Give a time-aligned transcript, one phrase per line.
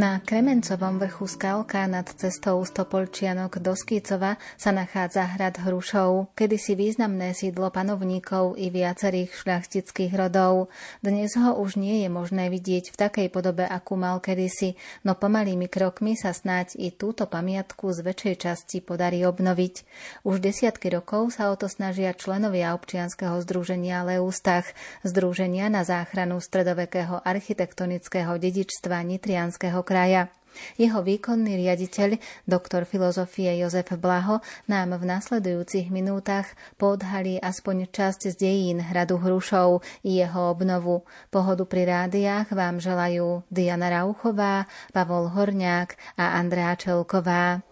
[0.00, 7.36] Na Kremencovom vrchu Skalka nad cestou Stopolčianok do Skýcova sa nachádza hrad Hrušov, kedysi významné
[7.36, 10.72] sídlo panovníkov i viacerých šľachtických rodov.
[11.04, 14.72] Dnes ho už nie je možné vidieť v takej podobe, akú mal kedysi,
[15.04, 19.84] no pomalými krokmi sa snáď i túto pamiatku z väčšej časti podarí obnoviť.
[20.24, 24.64] Už desiatky rokov sa o to snažia členovia občianskeho združenia Leústach,
[25.04, 30.30] združenia na záchranu stredovekého architektonického dedičstva Nitrianského kraja.
[30.78, 34.38] Jeho výkonný riaditeľ, doktor filozofie Jozef Blaho,
[34.70, 36.46] nám v nasledujúcich minútach
[36.78, 41.02] podhalí aspoň časť z dejín hradu Hrušov i jeho obnovu.
[41.34, 47.62] Pohodu pri rádiách vám želajú Diana Rauchová, Pavol Horňák a Andrá Čelková.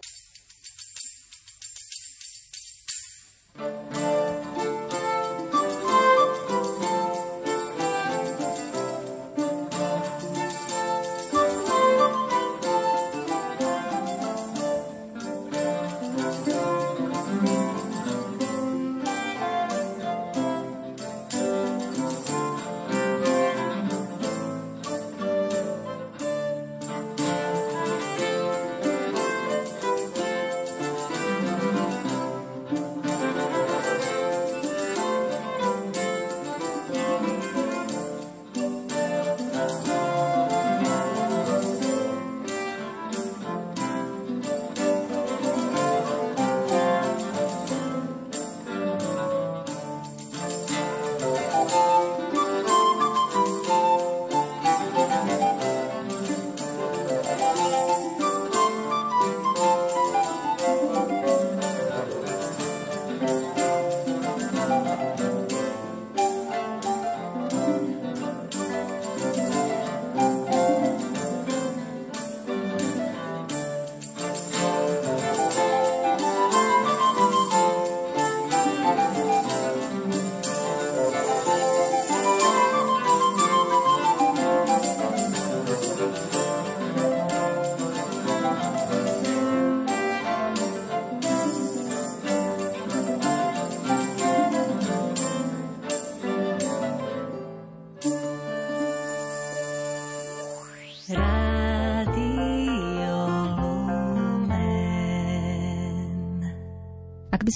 [3.58, 4.08] by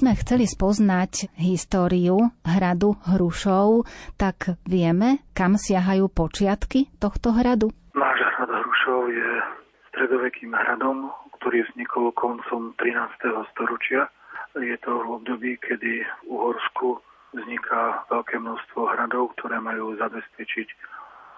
[0.02, 3.86] sme chceli spoznať históriu hradu Hrušov,
[4.18, 7.70] tak vieme, kam siahajú počiatky tohto hradu?
[7.94, 9.30] Náš hrad Hrušov je
[9.94, 11.06] stredovekým hradom,
[11.38, 12.98] ktorý vznikol koncom 13.
[13.54, 14.10] storočia.
[14.58, 16.98] Je to v období, kedy v Uhorsku
[17.38, 20.66] vzniká veľké množstvo hradov, ktoré majú zabezpečiť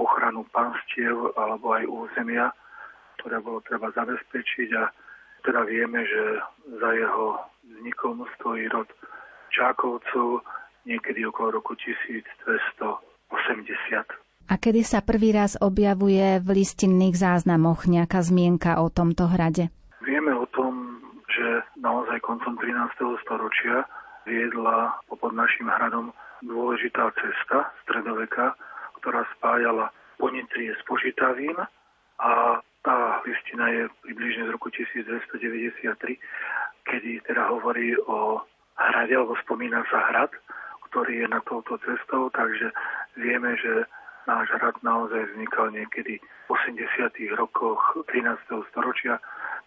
[0.01, 2.49] ochranu panstiev alebo aj územia,
[3.21, 4.89] ktoré bolo treba zabezpečiť a
[5.45, 6.41] teda vieme, že
[6.81, 7.53] za jeho
[7.85, 8.89] vznikol mostový rod
[9.53, 10.41] Čákovcov
[10.89, 12.97] niekedy okolo roku 1280.
[14.49, 19.69] A kedy sa prvý raz objavuje v listinných záznamoch nejaká zmienka o tomto hrade?
[20.01, 20.97] Vieme o tom,
[21.29, 23.21] že naozaj koncom 13.
[23.21, 23.85] storočia
[24.25, 26.09] viedla pod našim hradom
[26.41, 28.57] dôležitá cesta stredoveka,
[28.97, 31.61] ktorá spájala Ponitrie s Požitavím
[32.17, 36.21] a tá listina je približne z roku 1293
[36.85, 38.41] kedy teda hovorí o
[38.77, 40.31] hrade, alebo spomína sa hrad,
[40.91, 42.71] ktorý je na touto cestou, takže
[43.17, 43.89] vieme, že
[44.29, 47.41] náš hrad naozaj vznikal niekedy v 80.
[47.41, 47.81] rokoch
[48.13, 48.39] 13.
[48.71, 49.19] storočia,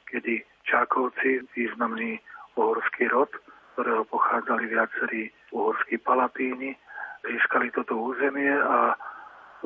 [0.07, 2.22] kedy Čákovci, významný
[2.56, 3.29] uhorský rod,
[3.73, 6.73] ktorého pochádzali viacerí uhorskí palapíni,
[7.25, 8.97] získali toto územie a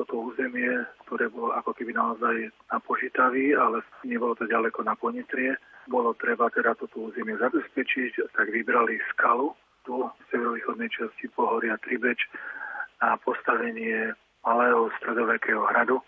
[0.02, 5.54] toto územie, ktoré bolo ako keby naozaj na Požitaví, ale nebolo to ďaleko na Ponitrie,
[5.86, 9.54] bolo treba teda toto územie zabezpečiť, tak vybrali skalu
[9.86, 12.18] tu v severovýchodnej časti pohoria Tribeč
[13.02, 15.98] na postavenie malého stredovekého hradu,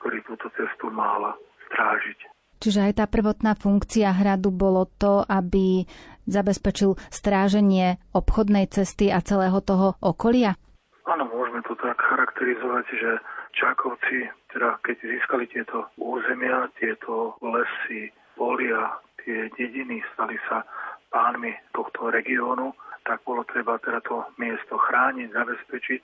[0.00, 1.36] ktorý túto cestu mal
[1.68, 2.18] strážiť.
[2.58, 5.86] Čiže aj tá prvotná funkcia hradu bolo to, aby
[6.26, 10.58] zabezpečil stráženie obchodnej cesty a celého toho okolia?
[11.06, 13.10] Áno, môžeme to tak charakterizovať, že
[13.58, 20.62] Čákovci, teda keď získali tieto územia, tieto lesy, polia, tie dediny stali sa
[21.10, 22.70] pánmi tohto regiónu,
[23.02, 26.02] tak bolo treba teda to miesto chrániť, zabezpečiť.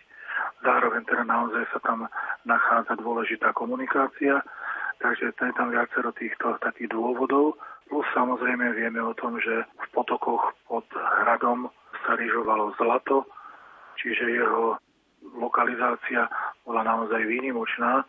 [0.66, 2.10] Zároveň teda naozaj sa tam
[2.42, 4.42] nachádza dôležitá komunikácia,
[4.98, 7.54] takže to je tam viacero týchto takých dôvodov.
[7.86, 10.90] Plus samozrejme vieme o tom, že v potokoch pod
[11.22, 11.70] hradom
[12.02, 13.22] sa ryžovalo zlato,
[14.02, 14.74] čiže jeho
[15.32, 16.28] lokalizácia
[16.68, 18.04] bola naozaj výnimočná.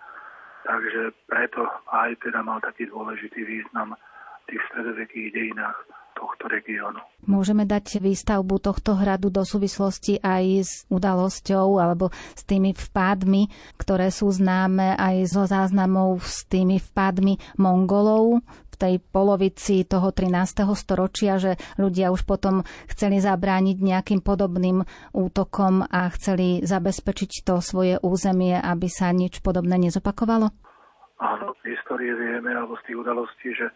[0.65, 1.62] Takže preto
[1.94, 5.77] aj teda mal taký dôležitý význam v tých stredovekých dejinách
[6.15, 6.97] tohto regiónu.
[7.27, 14.09] Môžeme dať výstavbu tohto hradu do súvislosti aj s udalosťou alebo s tými vpádmi, ktoré
[14.09, 18.39] sú známe aj zo záznamov s tými vpádmi Mongolov
[18.71, 20.67] v tej polovici toho 13.
[20.75, 24.83] storočia, že ľudia už potom chceli zabrániť nejakým podobným
[25.15, 30.51] útokom a chceli zabezpečiť to svoje územie, aby sa nič podobné nezopakovalo?
[31.15, 33.71] Áno, z histórie vieme, alebo z tých udalostí, že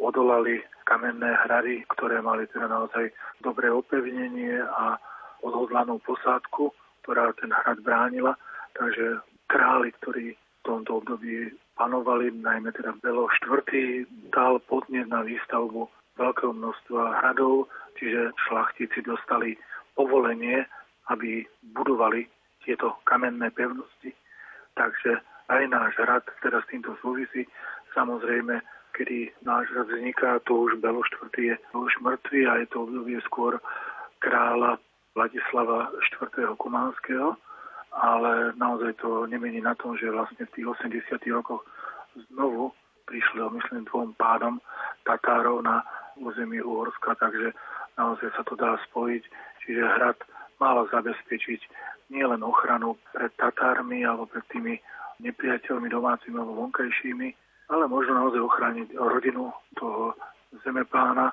[0.00, 3.12] odolali kamenné hrady, ktoré mali teda naozaj
[3.44, 4.96] dobré opevnenie a
[5.44, 6.72] odhodlanú posádku,
[7.04, 8.32] ktorá ten hrad bránila.
[8.72, 9.20] Takže
[9.52, 14.08] králi, ktorí v tomto období panovali, najmä teda Belo IV.
[14.32, 15.86] dal podnet na výstavbu
[16.18, 17.68] veľkého množstva hradov,
[18.00, 19.54] čiže šlachtici dostali
[19.94, 20.66] povolenie,
[21.12, 21.46] aby
[21.76, 22.26] budovali
[22.64, 24.10] tieto kamenné pevnosti.
[24.74, 27.46] Takže aj náš hrad teda s týmto súvisí.
[27.96, 28.60] Samozrejme,
[28.98, 31.30] kedy náš vzniká, to už Belo IV.
[31.38, 33.62] je už mŕtvý a je to obdobie skôr
[34.18, 34.82] kráľa
[35.14, 36.58] Vladislava IV.
[36.58, 37.38] Kumánskeho,
[37.94, 41.62] ale naozaj to nemení na tom, že vlastne v tých 80 rokoch
[42.34, 42.74] znovu
[43.06, 44.58] prišli, myslím, dvom pádom
[45.06, 45.86] Tatárov na
[46.18, 47.54] území Uhorska, takže
[47.96, 49.22] naozaj sa to dá spojiť.
[49.64, 50.18] Čiže hrad
[50.58, 51.60] mal zabezpečiť
[52.10, 54.74] nielen ochranu pred Tatármi alebo pred tými
[55.22, 60.16] nepriateľmi domácimi alebo vonkajšími, ale možno naozaj ochrániť rodinu toho
[60.64, 61.32] zemepána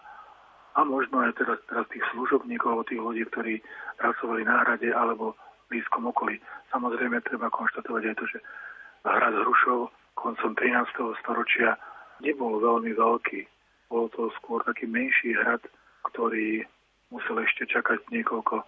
[0.76, 3.64] a možno aj teraz, teraz tých služobníkov tých ľudí, ktorí
[3.96, 5.32] pracovali na hrade alebo
[5.66, 6.44] v blízkom okolí.
[6.76, 8.40] Samozrejme treba konštatovať aj to, že
[9.08, 9.90] hrad Hrušov
[10.20, 11.22] koncom 13.
[11.24, 11.80] storočia
[12.20, 13.48] nebol veľmi veľký.
[13.88, 15.64] Bol to skôr taký menší hrad,
[16.12, 16.68] ktorý
[17.14, 18.66] musel ešte čakať niekoľko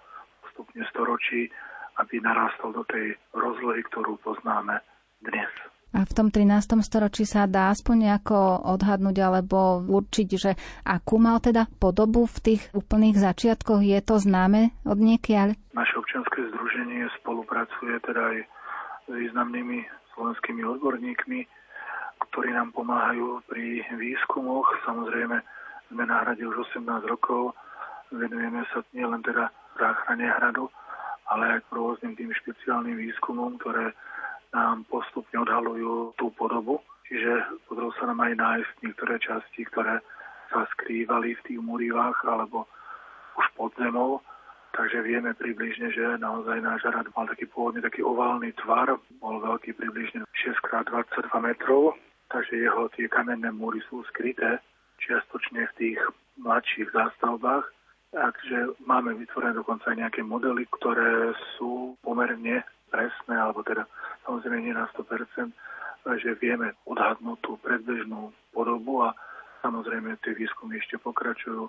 [0.56, 1.52] stupne storočí,
[2.00, 4.80] aby narastol do tej rozlohy, ktorú poznáme
[5.26, 5.50] dnes.
[5.96, 6.84] A v tom 13.
[6.84, 10.52] storočí sa dá aspoň nejako odhadnúť alebo určiť, že
[10.84, 13.80] akú mal teda podobu v tých úplných začiatkoch?
[13.80, 15.56] Je to známe od niekiaľ?
[15.72, 18.38] Naše občianske združenie spolupracuje teda aj
[19.08, 21.40] s významnými slovenskými odborníkmi,
[22.30, 24.68] ktorí nám pomáhajú pri výskumoch.
[24.84, 25.40] Samozrejme,
[25.88, 27.56] sme na hrade už 18 rokov,
[28.12, 29.48] venujeme sa nielen teda
[29.80, 30.68] záchrane hradu,
[31.32, 33.96] ale aj k rôznym tým špeciálnym výskumom, ktoré
[34.58, 36.82] nám postupne odhalujú tú podobu.
[37.06, 40.02] Čiže podarilo sa nám aj nájsť niektoré časti, ktoré
[40.50, 42.66] sa skrývali v tých múrivách alebo
[43.38, 44.20] už pod zemou.
[44.76, 49.74] Takže vieme približne, že naozaj náš rad mal taký pôvodne taký oválny tvar, bol veľký
[49.74, 51.98] približne 6x22 metrov,
[52.30, 54.62] takže jeho tie kamenné múry sú skryté
[55.02, 56.00] čiastočne v tých
[56.38, 57.66] mladších zástavbách.
[58.14, 62.62] Takže máme vytvorené dokonca aj nejaké modely, ktoré sú pomerne
[62.92, 63.88] presné, alebo teda
[64.26, 65.52] samozrejme nie na 100%,
[66.24, 69.12] že vieme odhadnúť tú predbežnú podobu a
[69.64, 71.68] samozrejme tie výskumy ešte pokračujú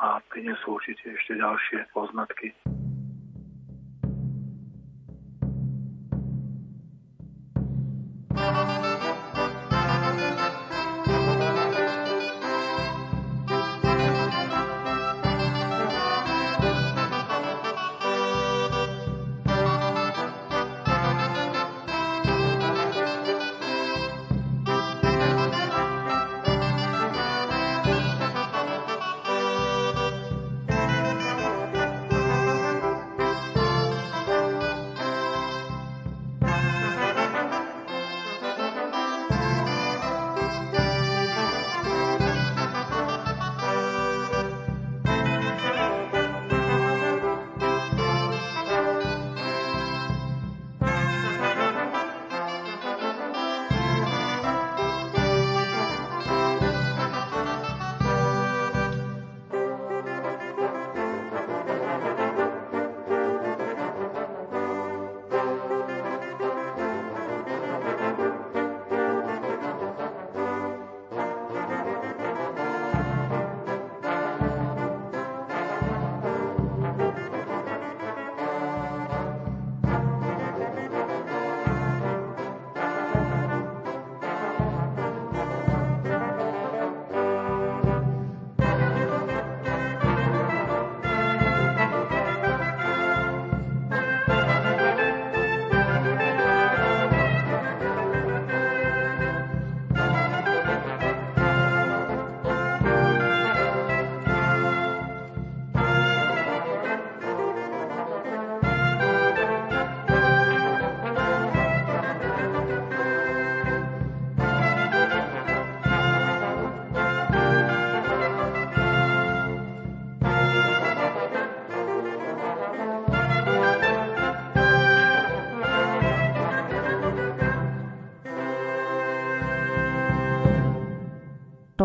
[0.00, 2.52] a prinesú určite ešte ďalšie poznatky.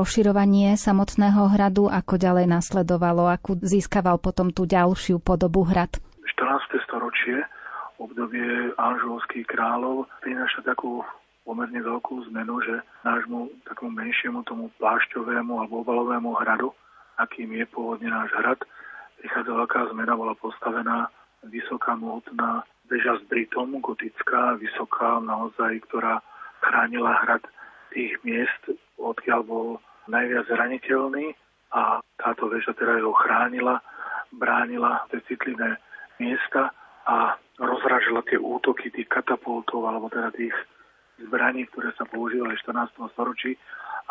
[0.05, 5.97] Rozširovanie samotného hradu, ako ďalej nasledovalo, ako získaval potom tú ďalšiu podobu hrad?
[6.29, 6.77] 14.
[6.85, 7.41] storočie,
[7.97, 11.01] obdobie anžovských kráľov, prináša takú
[11.41, 16.69] pomerne veľkú zmenu, že nášmu takomu menšiemu tomu plášťovému alebo obalovému hradu,
[17.17, 18.61] akým je pôvodne náš hrad,
[19.17, 21.09] prichádza veľká zmena, bola postavená
[21.49, 22.61] vysoká mohutná
[22.93, 26.21] väža s Britom, gotická, vysoká naozaj, ktorá
[26.61, 27.41] chránila hrad
[27.89, 28.69] tých miest,
[29.01, 29.67] odkiaľ bol
[30.07, 31.33] najviac zraniteľný
[31.73, 33.81] a táto väža teda ho chránila,
[34.31, 35.77] bránila tie citlivé
[36.21, 36.71] miesta
[37.05, 40.55] a rozražila tie útoky tých katapultov alebo teda tých
[41.21, 43.13] zbraní, ktoré sa používali v 14.
[43.15, 43.55] storočí.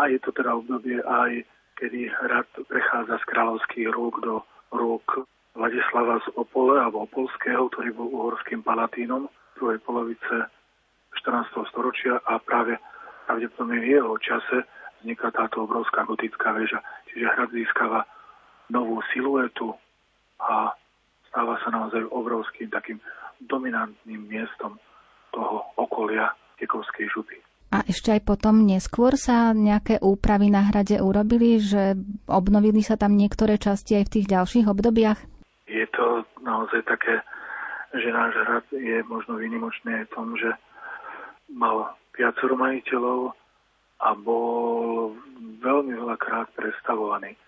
[0.00, 1.44] A je to teda obdobie aj,
[1.78, 4.42] kedy hrad prechádza z kráľovských rúk do
[4.74, 10.50] rúk Vladislava z Opole alebo Opolského, ktorý bol uhorským palatínom v druhej polovice
[11.22, 11.70] 14.
[11.70, 12.74] storočia a práve
[13.30, 14.66] pravdepodobne v jeho čase
[15.04, 16.80] vzniká táto obrovská gotická väža.
[17.12, 18.08] Čiže hrad získava
[18.72, 19.76] novú siluetu
[20.40, 20.72] a
[21.28, 22.96] stáva sa naozaj obrovským takým
[23.44, 24.80] dominantným miestom
[25.36, 27.36] toho okolia Tekovskej župy.
[27.74, 31.98] A ešte aj potom neskôr sa nejaké úpravy na hrade urobili, že
[32.30, 35.18] obnovili sa tam niektoré časti aj v tých ďalších obdobiach?
[35.66, 37.18] Je to naozaj také,
[37.90, 40.54] že náš hrad je možno výnimočný aj v tom, že
[41.50, 43.34] mal viacero majiteľov
[44.00, 45.14] a bol
[45.62, 47.38] veľmi veľakrát prestavovaný.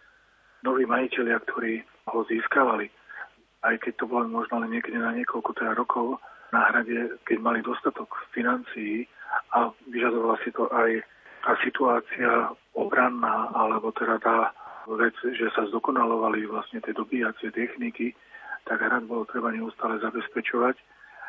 [0.62, 2.90] Noví majiteľia, ktorí ho získavali,
[3.66, 6.22] aj keď to bolo možno len niekedy na niekoľko teda rokov,
[6.54, 9.10] na hrade, keď mali dostatok financií
[9.52, 11.02] a vyžadovala si to aj
[11.42, 14.54] tá situácia obranná, alebo teda tá
[14.86, 18.14] vec, že sa zdokonalovali vlastne tie dobíjacie techniky,
[18.66, 20.78] tak hrad bolo treba neustále zabezpečovať.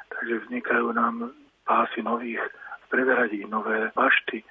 [0.07, 1.33] Takže vznikajú nám
[1.65, 2.41] pásy nových
[2.89, 4.45] predradí, nové bašty,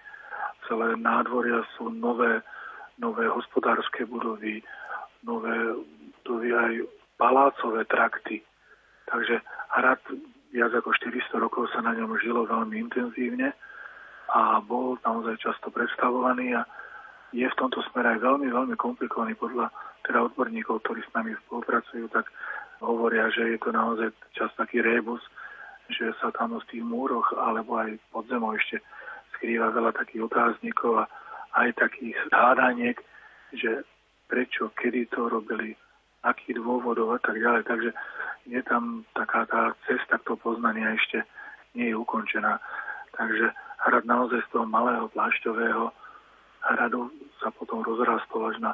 [0.68, 2.42] celé nádvoria sú nové,
[2.98, 4.62] nové hospodárske budovy,
[5.22, 5.54] nové
[6.22, 6.72] budovy aj
[7.16, 8.42] palácové trakty.
[9.06, 9.40] Takže
[9.78, 10.02] hrad
[10.50, 13.54] viac ako 400 rokov sa na ňom žilo veľmi intenzívne
[14.34, 16.66] a bol naozaj často predstavovaný a
[17.30, 19.70] je v tomto smere aj veľmi, veľmi komplikovaný podľa
[20.06, 22.30] teda odborníkov, ktorí s nami spolupracujú, tak
[22.78, 25.22] hovoria, že je to naozaj čas taký rébus,
[25.90, 28.82] že sa tam v tých múroch alebo aj pod zemou ešte
[29.36, 31.10] skrýva veľa takých otáznikov a
[31.56, 32.96] aj takých hádaniek,
[33.52, 33.84] že
[34.26, 35.78] prečo, kedy to robili,
[36.26, 37.62] aký dôvodov a tak ďalej.
[37.64, 37.90] Takže
[38.50, 41.22] je tam taká tá cesta k toho poznania ešte
[41.76, 42.58] nie je ukončená.
[43.16, 43.52] Takže
[43.86, 45.92] hrad naozaj z toho malého plášťového
[46.66, 48.72] hradu sa potom rozrastol až na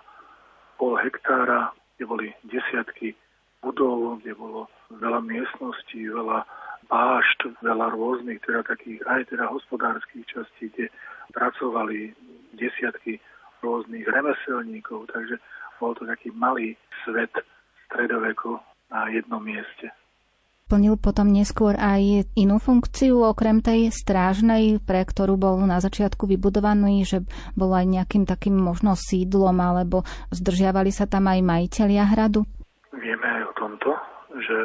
[0.81, 3.15] pol hektára, kde boli desiatky
[3.63, 6.43] budov, kde bolo veľa miestností, veľa
[6.91, 10.87] bášt, veľa rôznych, teda takých aj teda hospodárskych častí, kde
[11.33, 12.15] pracovali
[12.57, 13.19] desiatky
[13.63, 15.39] rôznych remeselníkov, takže
[15.79, 17.31] bol to taký malý svet
[17.87, 18.59] stredoveku
[18.91, 19.91] na jednom mieste.
[20.71, 27.05] Plnil potom neskôr aj inú funkciu, okrem tej strážnej, pre ktorú bol na začiatku vybudovaný,
[27.05, 30.01] že bol aj nejakým takým možno sídlom, alebo
[30.33, 32.49] zdržiavali sa tam aj majiteľia hradu?
[32.97, 33.91] Vieme aj o tomto,
[34.41, 34.59] že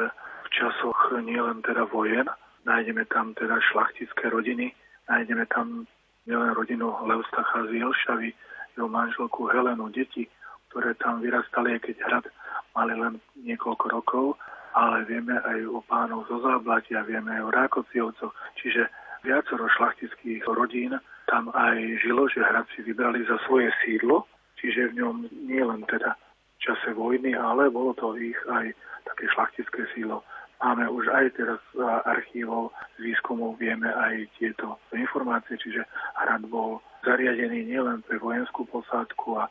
[0.58, 2.26] časoch nielen teda vojen,
[2.66, 4.74] nájdeme tam teda šlachtické rodiny,
[5.06, 5.86] nájdeme tam
[6.26, 8.34] nielen rodinu Leustacha z Jelšavy,
[8.74, 10.26] jeho manželku Helenu, deti,
[10.70, 12.26] ktoré tam vyrastali, keď hrad
[12.74, 14.26] mali len niekoľko rokov,
[14.74, 18.90] ale vieme aj o pánov zo Záblatia, vieme aj o Rákociovcoch, čiže
[19.26, 24.30] viacero šlachtických rodín tam aj žilo, že hrad si vybrali za svoje sídlo,
[24.62, 25.16] čiže v ňom
[25.50, 28.70] nie len teda v čase vojny, ale bolo to ich aj
[29.08, 30.22] také šlachtické sídlo.
[30.58, 31.62] Máme už aj teraz
[32.10, 35.86] archívov z výskumov, vieme aj tieto informácie, čiže
[36.18, 39.46] hrad bol zariadený nielen pre vojenskú posádku a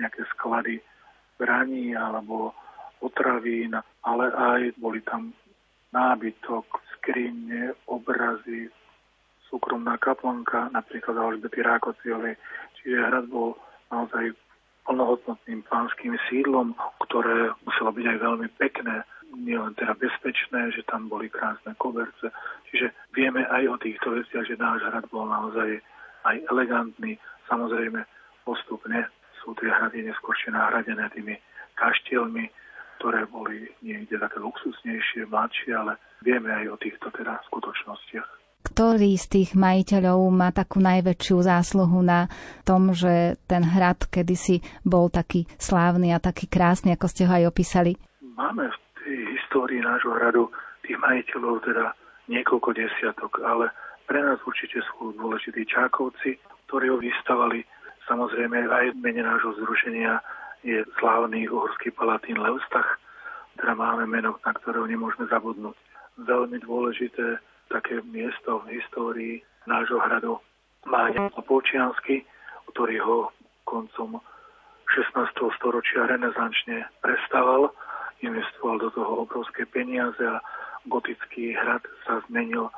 [0.00, 0.80] nejaké sklady
[1.36, 2.56] zbraní alebo
[2.96, 5.36] potravín, ale aj boli tam
[5.92, 6.64] nábytok,
[6.96, 8.72] skrine, obrazy,
[9.52, 12.40] súkromná kaplnka, napríklad Alžbety Rákociovej.
[12.80, 13.60] Čiže hrad bol
[13.92, 14.32] naozaj
[14.86, 19.02] plnohodnotným pánským sídlom, ktoré muselo byť aj veľmi pekné,
[19.34, 22.30] nielen teda bezpečné, že tam boli krásne koberce.
[22.70, 25.82] Čiže vieme aj o týchto veciach, že náš hrad bol naozaj
[26.24, 27.18] aj elegantný.
[27.50, 28.06] Samozrejme,
[28.46, 29.10] postupne
[29.42, 31.34] sú tie hrady neskôršie nahradené tými
[31.76, 32.48] kaštielmi,
[32.98, 38.35] ktoré boli niekde také luxusnejšie, mladšie, ale vieme aj o týchto teda skutočnostiach.
[38.66, 42.26] Ktorý z tých majiteľov má takú najväčšiu zásluhu na
[42.66, 47.46] tom, že ten hrad kedysi bol taký slávny a taký krásny, ako ste ho aj
[47.46, 47.94] opísali?
[48.34, 50.50] Máme v tej histórii nášho hradu
[50.82, 51.94] tých majiteľov teda
[52.26, 53.70] niekoľko desiatok, ale
[54.10, 57.62] pre nás určite sú dôležití Čákovci, ktorí ho vystavali
[58.06, 60.22] Samozrejme aj v mene nášho zrušenia
[60.62, 63.02] je slávny uhorský palatín Leustach,
[63.58, 65.74] teda máme meno, na ktorého nemôžeme zabudnúť.
[66.22, 69.34] Veľmi dôležité také miesto v histórii
[69.66, 70.38] nášho hradu
[70.86, 72.22] má Jan Polčiansky,
[72.70, 73.18] ktorý ho
[73.66, 74.22] koncom
[74.86, 75.34] 16.
[75.58, 77.74] storočia renesančne prestával,
[78.22, 80.38] investoval do toho obrovské peniaze a
[80.86, 82.70] gotický hrad sa zmenil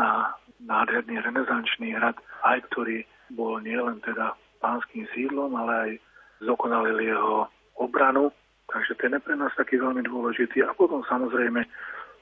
[0.00, 0.32] na
[0.64, 2.16] nádherný renesančný hrad,
[2.48, 3.04] aj ktorý
[3.36, 4.32] bol nielen teda
[4.64, 5.90] pánským sídlom, ale aj
[6.48, 8.32] zokonalil jeho obranu.
[8.72, 10.64] Takže ten je pre nás taký veľmi dôležitý.
[10.64, 11.64] A potom samozrejme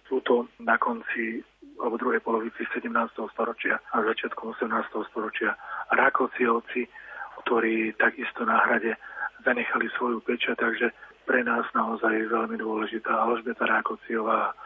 [0.08, 1.44] sú to na konci
[1.78, 2.90] alebo druhej polovici 17.
[3.32, 5.11] storočia a začiatkom 18.
[5.11, 5.54] storočia
[5.94, 6.90] Rákociovci,
[7.47, 8.99] ktorí takisto na hrade
[9.47, 10.90] zanechali svoju peča, takže
[11.25, 14.56] pre nás naozaj je veľmi dôležitá Alžbeta Rákociová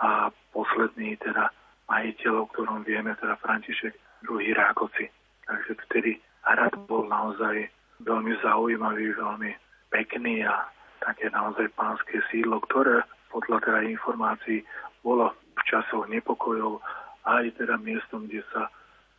[0.00, 1.50] a posledný teda
[1.90, 3.92] majiteľ, o ktorom vieme, teda František
[4.24, 4.40] II.
[4.56, 5.10] Rákoci.
[5.44, 6.16] Takže vtedy
[6.48, 7.68] hrad bol naozaj
[8.00, 9.52] veľmi zaujímavý, veľmi
[9.92, 10.64] pekný a
[11.04, 14.64] také naozaj pánske sídlo, ktoré podľa teda informácií
[15.04, 16.82] bolo v časoch nepokojov
[17.24, 18.68] aj teda miestom, kde sa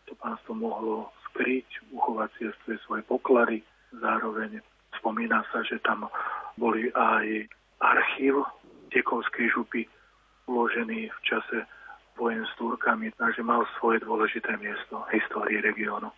[0.06, 3.66] to pánstvo mohlo skryť, uchovať si svoje poklady.
[3.98, 4.62] Zároveň
[5.00, 6.06] spomína sa, že tam
[6.60, 7.50] boli aj
[7.82, 8.46] archív
[8.94, 9.90] Tekovskej župy
[10.48, 11.66] uložený v čase
[12.16, 16.14] vojen s Turkami, takže mal svoje dôležité miesto v histórii regiónu.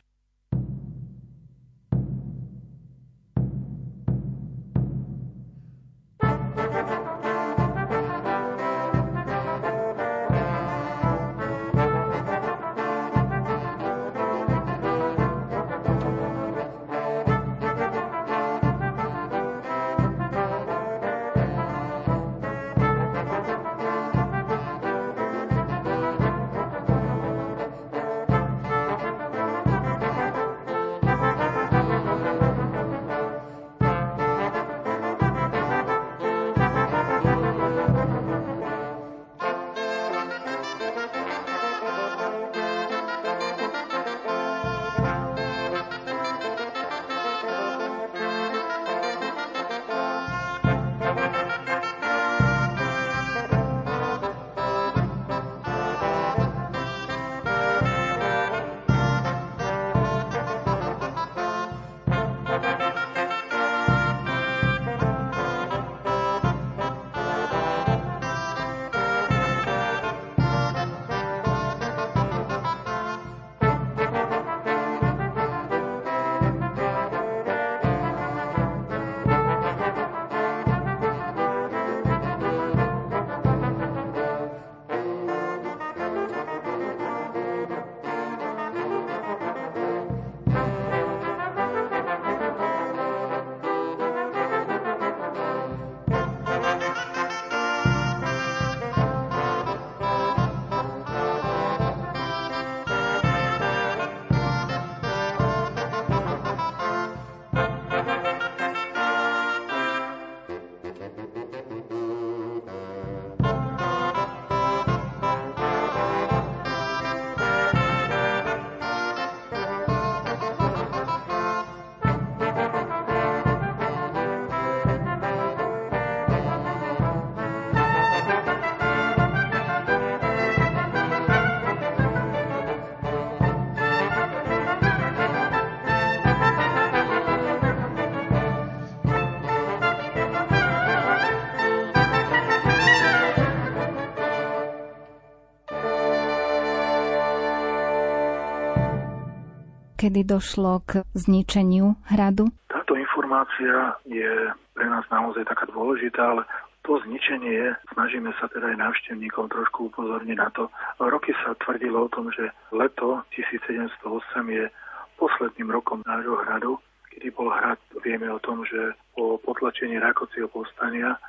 [150.08, 152.48] Kedy došlo k zničeniu hradu?
[152.72, 156.48] Táto informácia je pre nás naozaj taká dôležitá, ale
[156.88, 160.72] to zničenie, snažíme sa teda aj návštevníkom trošku upozorniť na to.
[161.04, 164.00] Roky sa tvrdilo o tom, že leto 1708
[164.48, 164.72] je
[165.20, 166.80] posledným rokom nášho hradu,
[167.12, 171.20] kedy bol hrad, vieme o tom, že po potlačení Rakocieho povstania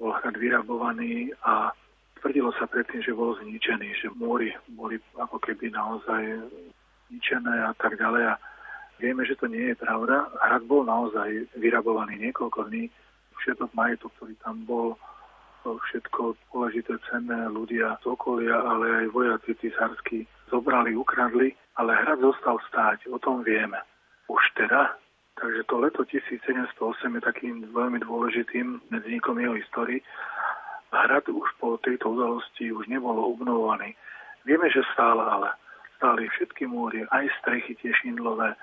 [0.00, 1.76] bol hrad vyrabovaný a
[2.24, 6.48] tvrdilo sa predtým, že bol zničený, že múry boli ako keby naozaj
[7.12, 8.32] zničené a tak ďalej.
[8.32, 8.34] A
[8.96, 10.32] vieme, že to nie je pravda.
[10.40, 12.88] Hrad bol naozaj vyrabovaný niekoľko dní.
[13.44, 14.96] Všetok majetok, ktorý tam bol,
[15.62, 22.58] všetko dôležité cenné ľudia z okolia, ale aj vojaci císarskí zobrali, ukradli, ale hrad zostal
[22.70, 23.78] stáť, o tom vieme.
[24.30, 24.94] Už teda,
[25.38, 26.72] takže to leto 1708
[27.18, 30.00] je takým veľmi dôležitým medzníkom jeho histórii.
[30.92, 33.96] Hrad už po tejto udalosti už nebolo obnovovaný.
[34.44, 35.50] Vieme, že stále ale
[36.02, 38.58] stáli všetky múry, aj strechy tie šindlové,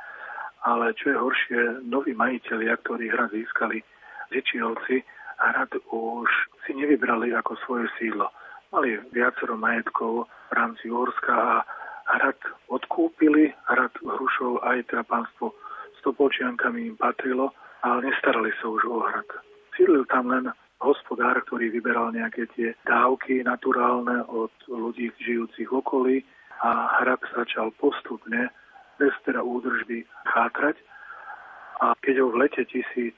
[0.68, 3.80] ale čo je horšie, noví majiteľia, ktorí hrad získali
[4.28, 5.00] Zičiovci,
[5.40, 6.28] hrad už
[6.68, 8.28] si nevybrali ako svoje sídlo.
[8.76, 11.64] Mali viacero majetkov v rámci Uhorska a
[12.12, 12.36] hrad
[12.68, 15.56] odkúpili, hrad Hrušov aj teda pánstvo
[15.96, 17.56] s Topolčiankami im patrilo,
[17.88, 19.32] ale nestarali sa už o hrad.
[19.80, 20.52] Sídlil tam len
[20.84, 26.18] hospodár, ktorý vyberal nejaké tie dávky naturálne od ľudí žijúcich v okolí
[26.60, 28.52] a hrad začal postupne
[29.00, 30.76] bez teda údržby chátrať.
[31.80, 33.16] A keď ho v lete 1742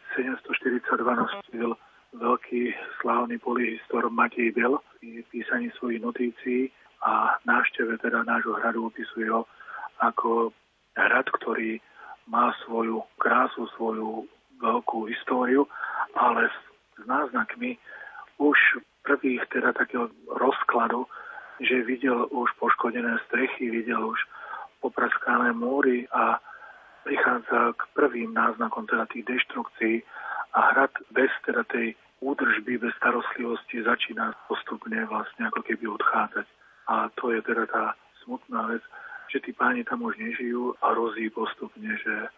[1.02, 1.74] nastúpil
[2.14, 2.64] veľký
[3.02, 6.70] slávny polihistor Matej Bel v písaní svojich notícií
[7.02, 9.50] a návšteve teda nášho hradu opisuje ho
[9.98, 10.54] ako
[10.94, 11.82] hrad, ktorý
[12.30, 14.30] má svoju krásu, svoju
[14.62, 15.66] veľkú históriu,
[16.14, 16.46] ale
[17.02, 17.82] s náznakmi
[18.38, 18.58] už
[19.02, 21.10] prvých teda takého rozkladu,
[21.62, 24.20] že videl už poškodené strechy, videl už
[24.82, 26.42] popraskané múry a
[27.06, 30.02] prichádza k prvým náznakom teda tých deštrukcií
[30.58, 36.48] a hrad bez teda tej údržby, bez starostlivosti začína postupne vlastne ako keby odchádzať.
[36.90, 37.84] A to je teda tá
[38.26, 38.84] smutná vec,
[39.30, 42.30] že tí páni tam už nežijú a rozí postupne, že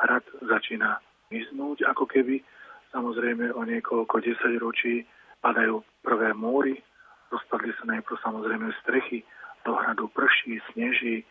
[0.00, 1.00] hrad začína
[1.32, 2.44] miznúť ako keby.
[2.90, 5.06] Samozrejme o niekoľko desať ročí
[5.40, 6.82] padajú prvé múry,
[7.30, 9.22] rozpadli sa najprv samozrejme strechy,
[9.64, 11.24] do hradu prší, sneží,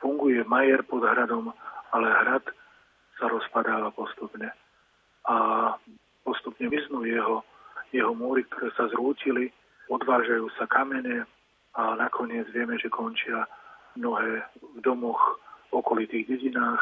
[0.00, 1.52] funguje majer pod hradom,
[1.92, 2.44] ale hrad
[3.20, 4.50] sa rozpadáva postupne.
[5.28, 5.36] A
[6.26, 7.44] postupne vyznú jeho,
[7.94, 9.52] jeho múry, ktoré sa zrútili,
[9.92, 11.28] odvážajú sa kamene
[11.76, 13.46] a nakoniec vieme, že končia
[13.94, 15.20] mnohé v domoch
[15.70, 16.80] v okolitých dedinách.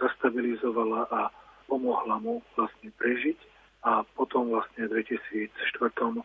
[0.00, 1.30] zastabilizovala a
[1.70, 3.38] pomohla mu vlastne prežiť.
[3.82, 6.22] A potom vlastne v 2004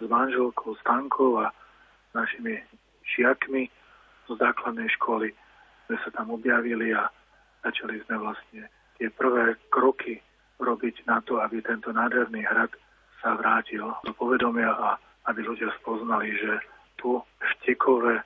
[0.00, 1.52] s manželkou Stankou a
[2.16, 2.56] našimi
[3.16, 3.68] žiakmi
[4.24, 5.28] zo základnej školy
[5.86, 7.12] sme sa tam objavili a
[7.64, 10.20] začali sme vlastne tie prvé kroky
[10.60, 12.72] robiť na to, aby tento nádherný hrad
[13.20, 14.96] sa vrátil do povedomia a
[15.28, 16.52] aby ľudia spoznali, že
[16.96, 18.22] tu v Tekove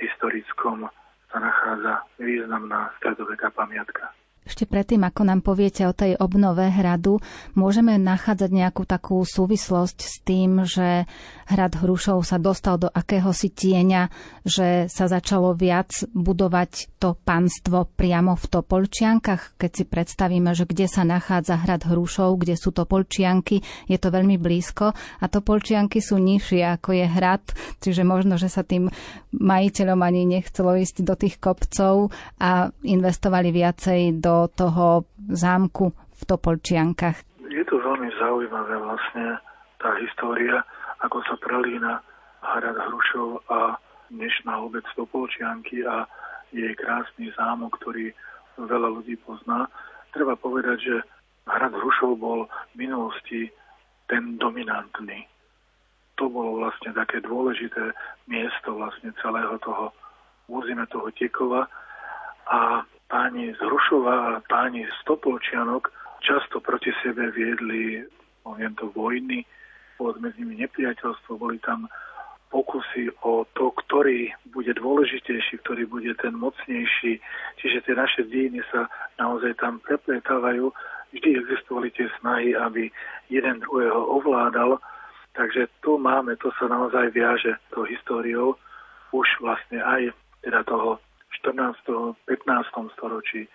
[0.00, 0.88] historickom
[1.30, 4.10] sa nachádza významná stredoveká pamiatka.
[4.50, 7.22] Ešte predtým, ako nám poviete o tej obnove hradu,
[7.54, 11.06] môžeme nachádzať nejakú takú súvislosť s tým, že
[11.46, 14.10] hrad Hrušov sa dostal do akéhosi tieňa,
[14.42, 19.54] že sa začalo viac budovať to panstvo priamo v Topolčiankach.
[19.54, 24.34] Keď si predstavíme, že kde sa nachádza hrad Hrušov, kde sú Topolčianky, je to veľmi
[24.34, 27.44] blízko a Topolčianky sú nižšie ako je hrad,
[27.78, 28.90] čiže možno, že sa tým
[29.30, 32.10] majiteľom ani nechcelo ísť do tých kopcov
[32.42, 37.20] a investovali viacej do toho zámku v Topolčiankach.
[37.50, 39.36] Je to veľmi zaujímavé vlastne
[39.80, 40.64] tá história,
[41.04, 42.00] ako sa prelína
[42.40, 43.76] hrad Hrušov a
[44.12, 46.04] dnešná obec Topolčianky a
[46.52, 48.12] jej krásny zámok, ktorý
[48.60, 49.68] veľa ľudí pozná.
[50.12, 50.96] Treba povedať, že
[51.46, 53.48] hrad Hrušov bol v minulosti
[54.10, 55.24] ten dominantný.
[56.18, 57.96] To bolo vlastne také dôležité
[58.28, 59.94] miesto vlastne celého toho
[60.50, 61.64] územia toho Tekova
[62.50, 63.60] a páni z
[64.06, 65.90] a páni z Topolčianok
[66.22, 68.06] často proti sebe viedli,
[68.46, 69.42] poviem to, vojny,
[69.98, 71.90] bolo medzi nimi nepriateľstvo, boli tam
[72.50, 77.22] pokusy o to, ktorý bude dôležitejší, ktorý bude ten mocnejší.
[77.58, 80.70] Čiže tie naše dejiny sa naozaj tam prepletávajú.
[81.14, 82.90] Vždy existovali tie snahy, aby
[83.30, 84.82] jeden druhého ovládal.
[85.34, 88.58] Takže tu máme, to sa naozaj viaže tou históriou
[89.14, 90.10] už vlastne aj
[90.42, 90.98] teda toho
[91.38, 92.18] 14.
[92.26, 92.94] 15.
[92.98, 93.46] storočí.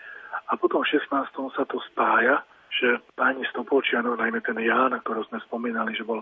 [0.51, 1.55] A potom v 16.
[1.55, 2.43] sa to spája,
[2.75, 6.19] že páni Stopolčianov, najmä ten Ján, ktorého sme spomínali, že bol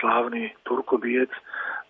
[0.00, 1.32] slávny Turkobiec,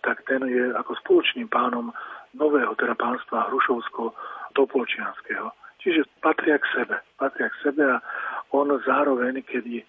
[0.07, 1.91] tak ten je ako spoločným pánom
[2.35, 5.51] nového teda pánstva Hrušovsko-Topolčianského.
[5.83, 6.95] Čiže patria k sebe.
[7.19, 8.01] Patria k sebe a
[8.55, 9.83] on zároveň, keď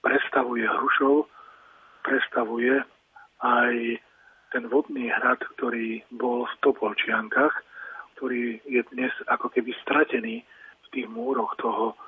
[0.00, 1.26] prestavuje Hrušov,
[2.06, 2.82] prestavuje
[3.42, 3.98] aj
[4.54, 7.64] ten vodný hrad, ktorý bol v Topolčiankach,
[8.22, 11.98] ktorý je dnes ako keby stratený v tých múroch toho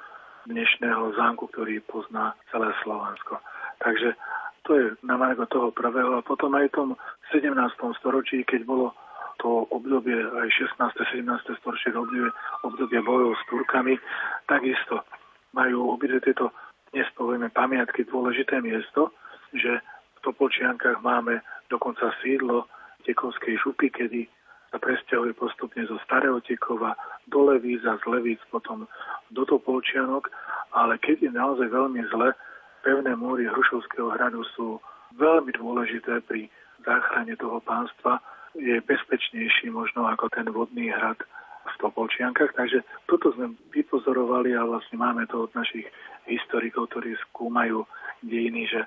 [0.46, 3.42] dnešného zámku, ktorý pozná celé Slovensko.
[3.82, 4.14] Takže
[4.62, 6.14] to je na margo toho prvého.
[6.14, 6.88] A potom aj v tom
[7.34, 7.50] 17.
[7.98, 8.94] storočí, keď bolo
[9.42, 10.78] to obdobie aj 16.
[11.18, 11.26] 17.
[11.58, 12.30] storočie obdobie,
[12.62, 13.98] obdobie bojov s Turkami,
[14.46, 15.02] takisto
[15.50, 16.54] majú obidve tieto,
[16.94, 19.10] dnes povieme, pamiatky dôležité miesto,
[19.50, 22.70] že v Topolčiankách máme dokonca sídlo
[23.02, 24.30] Tekovskej župy, kedy
[24.74, 26.98] sa presťahuje postupne zo Stareotekova
[27.30, 28.90] do Levíc a z Levíc potom
[29.30, 30.26] do Topolčianok,
[30.74, 32.34] ale keď je naozaj veľmi zle,
[32.82, 34.82] pevné múry Hrušovského hradu sú
[35.14, 36.50] veľmi dôležité pri
[36.82, 38.18] záchrane toho pánstva.
[38.58, 41.22] Je bezpečnejší možno ako ten vodný hrad
[41.64, 42.52] v Topolčiankách.
[42.54, 45.88] Takže toto sme vypozorovali a vlastne máme to od našich
[46.28, 47.84] historikov, ktorí skúmajú
[48.24, 48.84] dejiny, že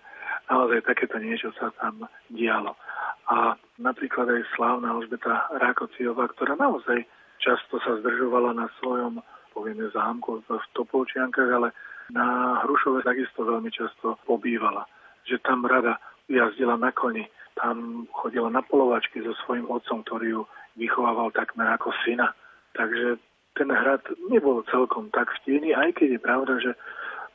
[0.50, 2.74] naozaj takéto niečo sa tam dialo.
[3.28, 7.04] A napríklad aj slávna Alžbeta Rákociová, ktorá naozaj
[7.44, 9.20] často sa zdržovala na svojom,
[9.52, 11.70] povieme, zámku v Topolčiankách, ale
[12.14, 14.88] na Hrušove takisto veľmi často pobývala.
[15.28, 16.00] Že tam rada
[16.32, 17.28] jazdila na koni,
[17.60, 20.42] tam chodila na polovačky so svojím otcom, ktorý ju
[20.80, 22.32] vychovával takmer ako syna.
[22.78, 23.18] Takže
[23.58, 26.72] ten hrad nebol celkom tak vtiený, aj keď je pravda, že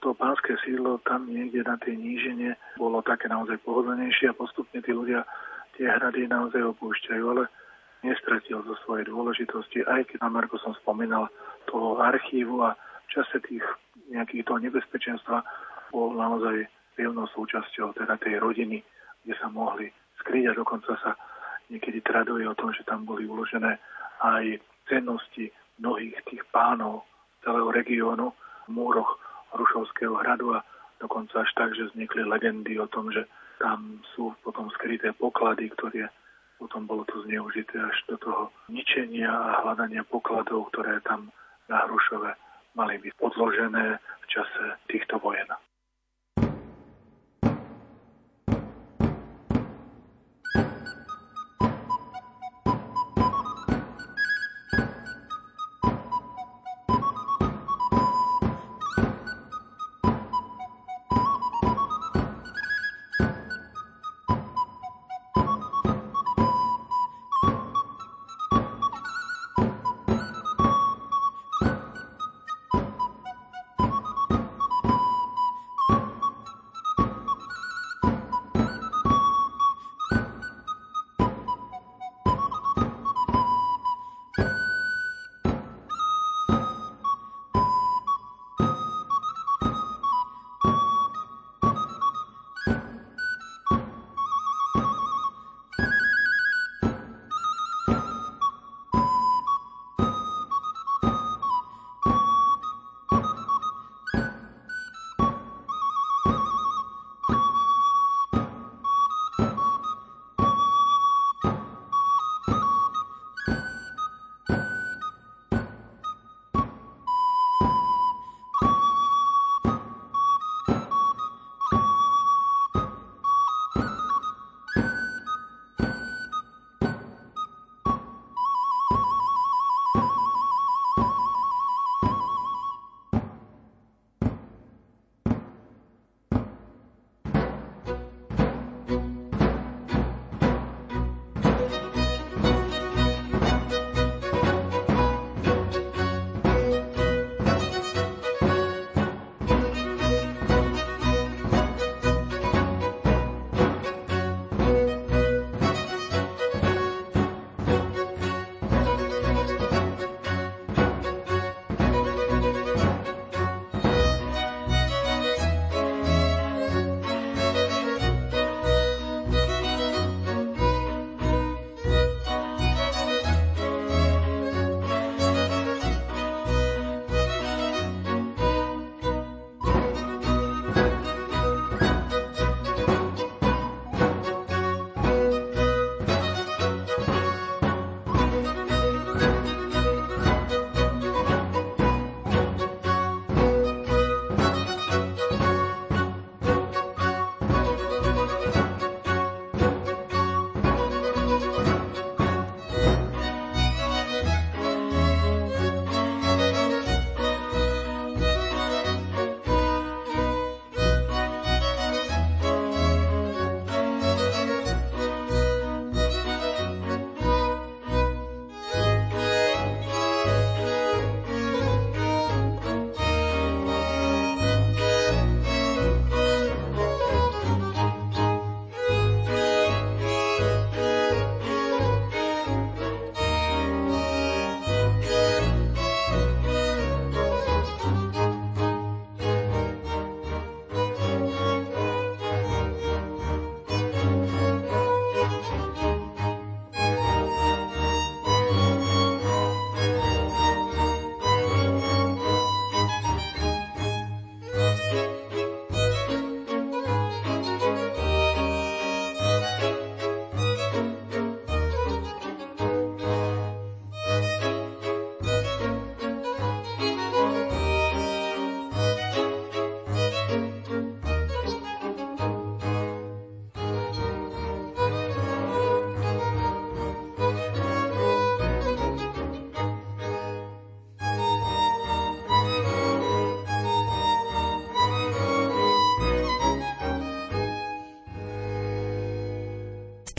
[0.02, 4.90] to pánske sídlo tam niekde na tej nížine bolo také naozaj pohodlnejšie a postupne tí
[4.94, 5.26] ľudia
[5.78, 7.46] tie hrady naozaj opúšťajú, ale
[8.02, 11.30] nestratil zo svojej dôležitosti, aj keď na Marko som spomínal
[11.70, 13.62] toho archívu a v čase tých
[14.10, 15.46] nejakých toho nebezpečenstva
[15.94, 16.66] bol naozaj
[16.98, 18.82] pevnou súčasťou teda tej rodiny,
[19.22, 19.86] kde sa mohli
[20.18, 21.14] skryť a dokonca sa
[21.70, 23.78] niekedy traduje o tom, že tam boli uložené
[24.18, 24.58] aj
[24.92, 25.48] cennosti
[25.80, 27.08] mnohých tých pánov
[27.40, 28.36] celého regiónu
[28.68, 29.16] v múroch
[29.56, 30.60] Rušovského hradu a
[31.00, 33.24] dokonca až tak, že vznikli legendy o tom, že
[33.56, 36.12] tam sú potom skryté poklady, ktoré
[36.60, 41.32] potom bolo to zneužité až do toho ničenia a hľadania pokladov, ktoré tam
[41.66, 42.30] na Hrušove
[42.78, 45.48] mali byť podložené v čase týchto vojen.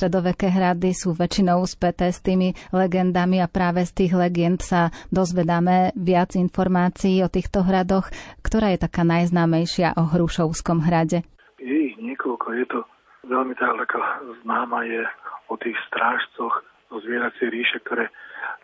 [0.03, 5.95] Stredoveké hrady sú väčšinou späté s tými legendami a práve z tých legend sa dozvedáme
[5.95, 8.11] viac informácií o týchto hradoch.
[8.43, 11.23] Ktorá je taká najznámejšia o Hrušovskom hrade?
[11.55, 12.51] Je ich niekoľko.
[12.51, 12.83] Je to
[13.31, 15.07] veľmi taká známa je
[15.47, 16.51] o tých strážcoch
[16.91, 18.11] zo zvieracej ríše, ktoré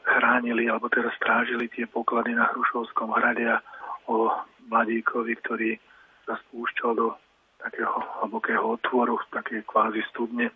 [0.04, 3.64] chránili alebo teraz strážili tie poklady na Hrušovskom hrade a
[4.12, 4.28] o
[4.68, 5.80] mladíkovi, ktorý
[6.28, 7.16] sa spúšťal do
[7.60, 7.92] takého
[8.24, 10.52] hlbokého otvoru, také kvázi studne,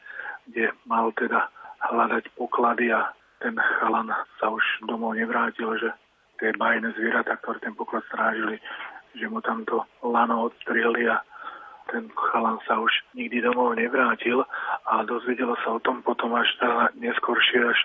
[0.48, 1.52] kde mal teda
[1.92, 3.12] hľadať poklady a
[3.44, 4.08] ten chalan
[4.40, 5.92] sa už domov nevrátil, že
[6.40, 8.56] tie bajné zvieratá, ktoré ten poklad strážili,
[9.20, 11.20] že mu tam to lano odstrihli a
[11.92, 14.48] ten chalan sa už nikdy domov nevrátil.
[14.88, 17.80] A dozvedelo sa o tom potom až teda neskôršie, až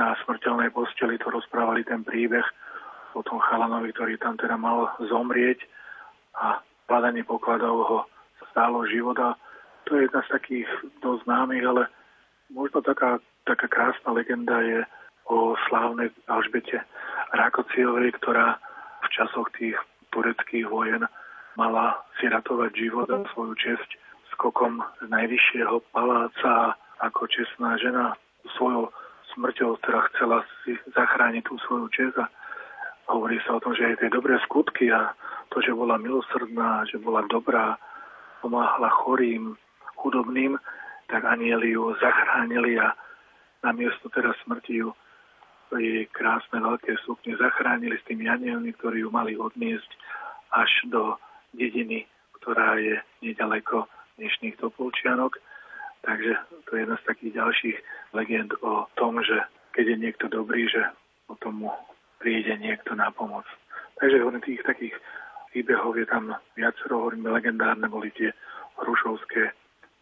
[0.00, 1.20] na smrteľnej posteli.
[1.20, 2.44] To rozprávali ten príbeh
[3.12, 5.60] o tom chalanovi, ktorý tam teda mal zomrieť.
[6.40, 7.98] A hľadanie pokladov ho
[8.52, 9.34] stálo života.
[9.88, 10.68] To je jedna z takých
[11.02, 11.82] dosť známych, ale
[12.52, 14.84] možno taká, taká krásna legenda je
[15.26, 16.84] o slávnej Alžbete
[17.32, 18.60] Rákociovej, ktorá
[19.02, 19.74] v časoch tých
[20.12, 21.08] tureckých vojen
[21.56, 23.90] mala si ratovať život a svoju česť
[24.36, 28.16] skokom z najvyššieho paláca ako čestná žena
[28.56, 28.88] svojou
[29.34, 32.28] smrťou teda chcela si zachrániť tú svoju čest a
[33.08, 35.12] hovorí sa o tom, že aj tie dobré skutky a
[35.52, 37.76] to, že bola milosrdná, že bola dobrá,
[38.42, 39.54] pomáhala chorým,
[39.94, 40.58] chudobným,
[41.06, 42.90] tak anieli ju zachránili a
[43.62, 44.90] namiesto teda smrti ju
[45.72, 49.88] jej krásne veľké sukne zachránili s tými anielmi, ktorí ju mali odniesť
[50.52, 51.16] až do
[51.56, 52.04] dediny,
[52.36, 53.88] ktorá je nedaleko
[54.20, 55.40] dnešných Topolčianok.
[56.04, 56.32] Takže
[56.68, 57.78] to je jedna z takých ďalších
[58.12, 59.38] legend o tom, že
[59.72, 60.82] keď je niekto dobrý, že
[61.24, 61.70] potom mu
[62.20, 63.48] príde niekto na pomoc.
[63.96, 64.94] Takže tých takých
[65.52, 68.32] príbehov je tam viacero, hovoríme, legendárne boli tie
[68.80, 69.52] hrušovské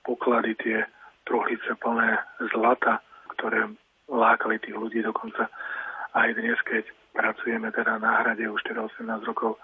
[0.06, 0.78] poklady, tie
[1.26, 2.22] trochlice plné
[2.54, 3.02] zlata,
[3.34, 3.66] ktoré
[4.06, 5.50] lákali tých ľudí dokonca.
[6.14, 9.58] Aj dnes, keď pracujeme teda na hrade už teda 18 rokov,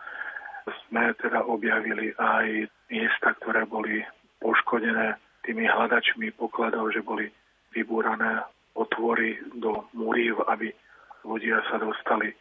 [0.87, 4.03] sme teda objavili aj miesta, ktoré boli
[4.43, 5.15] poškodené
[5.47, 7.31] tými hľadačmi pokladov, že boli
[7.71, 8.43] vybúrané
[8.75, 10.75] otvory do múriv, aby
[11.23, 12.35] ľudia sa dostali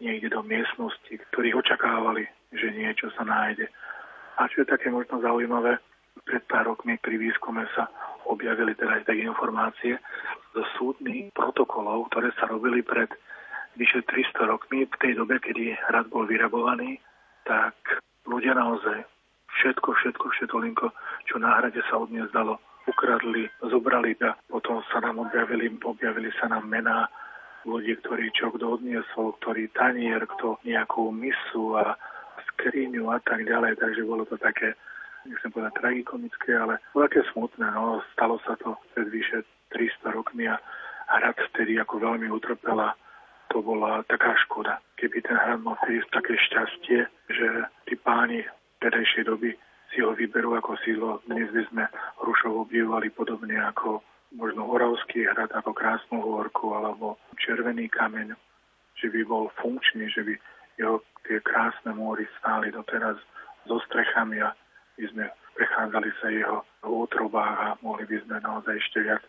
[0.00, 3.70] niekde do miestnosti, ktorých očakávali, že niečo sa nájde.
[4.38, 5.78] A čo je také možno zaujímavé,
[6.24, 7.90] pred pár rokmi pri výskume sa
[8.24, 9.98] objavili teda aj také informácie
[10.54, 13.10] zo súdnych protokolov, ktoré sa robili pred
[13.74, 17.02] vyše 300 rokmi, v tej dobe, kedy hrad bol vyrabovaný,
[17.42, 17.74] tak
[18.24, 19.02] ľudia naozaj
[19.58, 20.86] všetko, všetko, všetko,
[21.26, 26.46] čo na hrade sa od dalo, ukradli, zobrali a potom sa nám objavili, objavili sa
[26.48, 27.10] nám mená
[27.64, 31.96] ľudí, ktorí čo kto odniesol, ktorý tanier, kto nejakú misu a
[32.54, 34.76] skriňu a tak ďalej, takže bolo to také,
[35.26, 39.42] nechcem povedať tragikomické, ale také smutné, no, stalo sa to pred vyše
[39.74, 40.60] 300 rokmi a
[41.10, 42.94] hrad vtedy ako veľmi utrpela
[43.52, 44.82] to bola taká škoda.
[44.98, 47.48] Keby ten hrad mal vtedy také šťastie, že
[47.86, 48.42] tí páni
[48.82, 49.54] tedajšej doby
[49.94, 51.22] si ho vyberú ako sídlo.
[51.30, 51.84] Dnes by sme
[52.18, 54.02] Hrušov obdivovali podobne ako
[54.34, 58.34] možno Oravský hrad ako Krásnu horku alebo Červený kameň,
[58.98, 60.34] že by bol funkčný, že by
[60.78, 63.16] jeho tie krásne móry stáli doteraz
[63.64, 64.52] so strechami a
[64.98, 65.24] by sme
[65.54, 69.22] prechádzali sa jeho v útrobách a mohli by sme naozaj ešte viac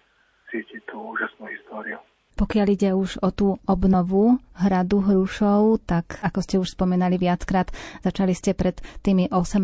[0.49, 2.01] cítiť tú úžasnú históriu.
[2.36, 7.72] Pokiaľ ide už o tú obnovu hradu Hrušov, tak ako ste už spomenali viackrát,
[8.04, 9.64] začali ste pred tými 18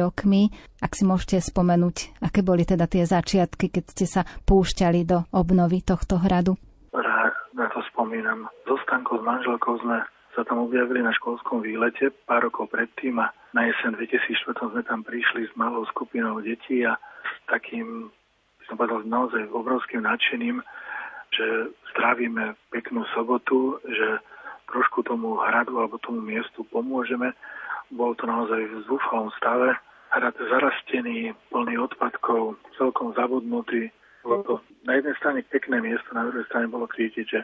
[0.00, 0.48] rokmi.
[0.80, 5.84] Ak si môžete spomenúť, aké boli teda tie začiatky, keď ste sa púšťali do obnovy
[5.84, 6.56] tohto hradu?
[6.96, 8.48] Rád na to spomínam.
[8.64, 10.00] So Stankou s manželkou sme
[10.32, 15.04] sa tam objavili na školskom výlete pár rokov predtým a na jesen 2004 sme tam
[15.04, 18.12] prišli s malou skupinou detí a s takým,
[18.60, 20.64] by som povedal, naozaj obrovským nadšením
[21.32, 24.20] že strávime peknú sobotu, že
[24.70, 27.32] trošku tomu hradu alebo tomu miestu pomôžeme.
[27.94, 29.78] Bol to naozaj v zúfalom stave.
[30.10, 33.90] Hrad zarastený, plný odpadkov, celkom zabudnutý.
[34.26, 37.40] Bolo to na jednej strane pekné miesto, na druhej strane bolo cítiť, že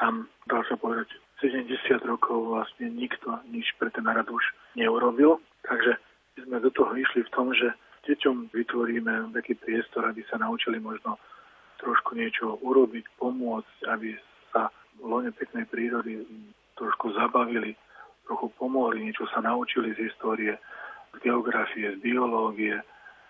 [0.00, 1.68] tam, dá sa povedať, 70
[2.08, 4.44] rokov vlastne nikto nič pre ten hrad už
[4.76, 5.40] neurobil.
[5.68, 6.00] Takže
[6.40, 7.68] sme do toho išli v tom, že
[8.08, 11.20] deťom vytvoríme taký priestor, aby sa naučili možno
[11.80, 14.16] trošku niečo urobiť, pomôcť, aby
[14.52, 16.24] sa v lone peknej prírody
[16.76, 17.76] trošku zabavili,
[18.26, 20.56] trochu pomohli, niečo sa naučili z histórie,
[21.14, 22.76] z geografie, z biológie,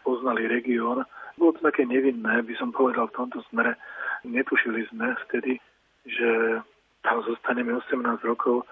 [0.03, 1.05] poznali región.
[1.37, 3.77] Bolo to také nevinné, by som povedal v tomto smere.
[4.25, 5.61] Netušili sme vtedy,
[6.09, 6.63] že
[7.05, 8.65] tam zostaneme 18 rokov.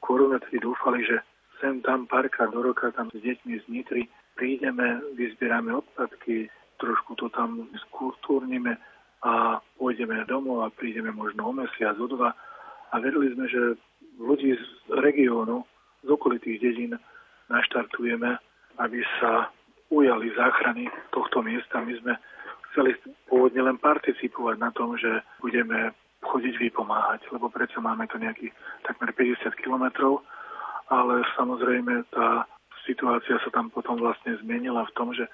[0.00, 1.22] Skôr sme tedy dúfali, že
[1.62, 6.50] sem tam párkrát do roka tam s deťmi z Nitry prídeme, vyzbierame odpadky,
[6.82, 8.76] trošku to tam skultúrnime,
[9.24, 12.36] a pôjdeme domov a prídeme možno o mesiac, o dva.
[12.92, 13.80] A verili sme, že
[14.20, 14.64] ľudí z
[15.00, 15.64] regiónu,
[16.04, 16.92] z okolitých dedín
[17.48, 18.36] naštartujeme,
[18.78, 19.48] aby sa
[19.88, 21.80] ujali záchrany tohto miesta.
[21.80, 22.12] My sme
[22.70, 22.92] chceli
[23.26, 28.52] pôvodne len participovať na tom, že budeme chodiť vypomáhať, lebo predsa máme to nejakých
[28.84, 30.24] takmer 50 kilometrov,
[30.92, 32.44] ale samozrejme tá
[32.84, 35.24] situácia sa tam potom vlastne zmenila v tom, že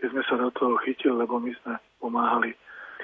[0.00, 2.56] keď sme sa do toho chytili, lebo my sme pomáhali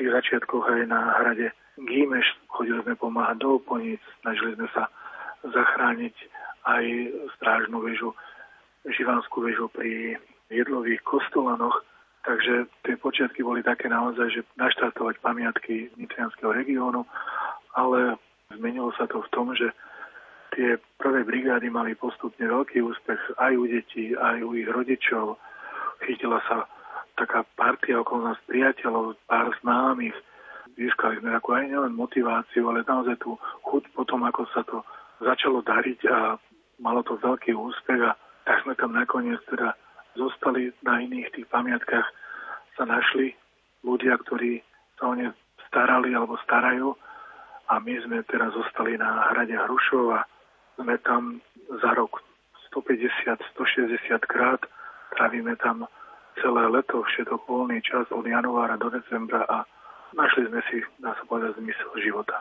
[0.02, 4.90] tých začiatkoch aj na hrade Gímeš, chodili sme pomáhať do Oponíc, snažili sme sa
[5.46, 6.16] zachrániť
[6.66, 6.84] aj
[7.38, 8.10] strážnu väžu,
[8.82, 10.18] živanskú väžu pri
[10.50, 11.86] jedlových kostolanoch,
[12.26, 17.06] takže tie počiatky boli také naozaj, že naštartovať pamiatky nitrianského regiónu,
[17.78, 18.18] ale
[18.58, 19.70] zmenilo sa to v tom, že
[20.58, 25.38] tie prvé brigády mali postupne veľký úspech aj u detí, aj u ich rodičov.
[26.02, 26.66] Chytila sa
[27.16, 30.16] taká partia okolo nás priateľov, pár známych.
[30.74, 33.36] Získali sme takú aj nielen motiváciu, ale naozaj tú
[33.68, 34.80] chuť potom, ako sa to
[35.20, 36.40] začalo dariť a
[36.80, 38.16] malo to veľký úspech a
[38.48, 39.76] tak sme tam nakoniec teda
[40.18, 42.08] zostali na iných tých pamiatkách
[42.74, 43.36] sa našli
[43.84, 44.64] ľudia, ktorí
[44.98, 45.30] sa o ne
[45.68, 46.96] starali alebo starajú
[47.70, 50.20] a my sme teraz zostali na hrade Hrušov a
[50.76, 51.40] sme tam
[51.80, 52.20] za rok
[52.72, 54.60] 150-160 krát,
[55.16, 55.84] trávime tam
[56.40, 59.66] celé leto, všetok voľný čas od januára do decembra a
[60.16, 62.40] našli sme si, dá sa povedať, zmysel života.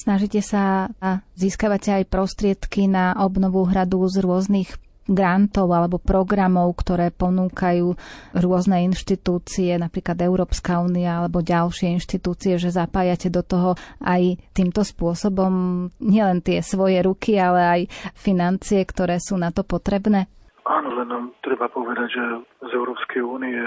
[0.00, 0.88] Snažíte sa
[1.36, 7.92] získavate aj prostriedky na obnovu hradu z rôznych grantov alebo programov, ktoré ponúkajú
[8.32, 15.52] rôzne inštitúcie, napríklad Európska únia alebo ďalšie inštitúcie, že zapájate do toho aj týmto spôsobom
[16.00, 17.80] nielen tie svoje ruky, ale aj
[18.16, 20.32] financie, ktoré sú na to potrebné?
[20.64, 22.24] Áno, len treba povedať, že
[22.64, 23.58] z Európskej únie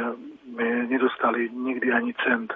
[0.50, 2.50] sme nedostali nikdy ani cent.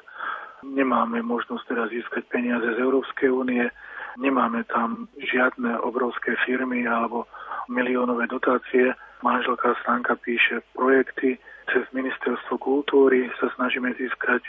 [0.65, 3.69] Nemáme možnosť teraz získať peniaze z Európskej únie,
[4.17, 7.29] nemáme tam žiadne obrovské firmy alebo
[7.69, 8.93] miliónové dotácie.
[9.21, 11.37] Manželka Stanka píše projekty,
[11.73, 14.41] cez ministerstvo kultúry sa snažíme získať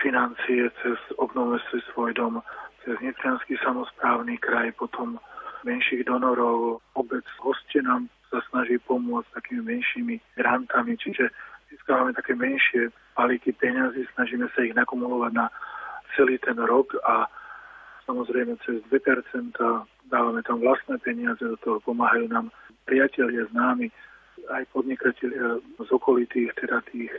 [0.00, 2.40] financie cez obnovu si svoj dom,
[2.84, 5.20] cez Nitrianský samozprávny kraj, potom
[5.62, 7.22] menších donorov, obec
[7.82, 11.28] nám sa snaží pomôcť takými menšími grantami, čiže
[11.82, 15.50] získávame také menšie balíky peňazí, snažíme sa ich nakumulovať na
[16.14, 17.26] celý ten rok a
[18.06, 19.02] samozrejme cez 2%
[20.06, 22.54] dávame tam vlastné peniaze, do toho pomáhajú nám
[22.86, 23.90] priatelia, známi,
[24.46, 27.10] aj podnikatelia z okolitých, teda tých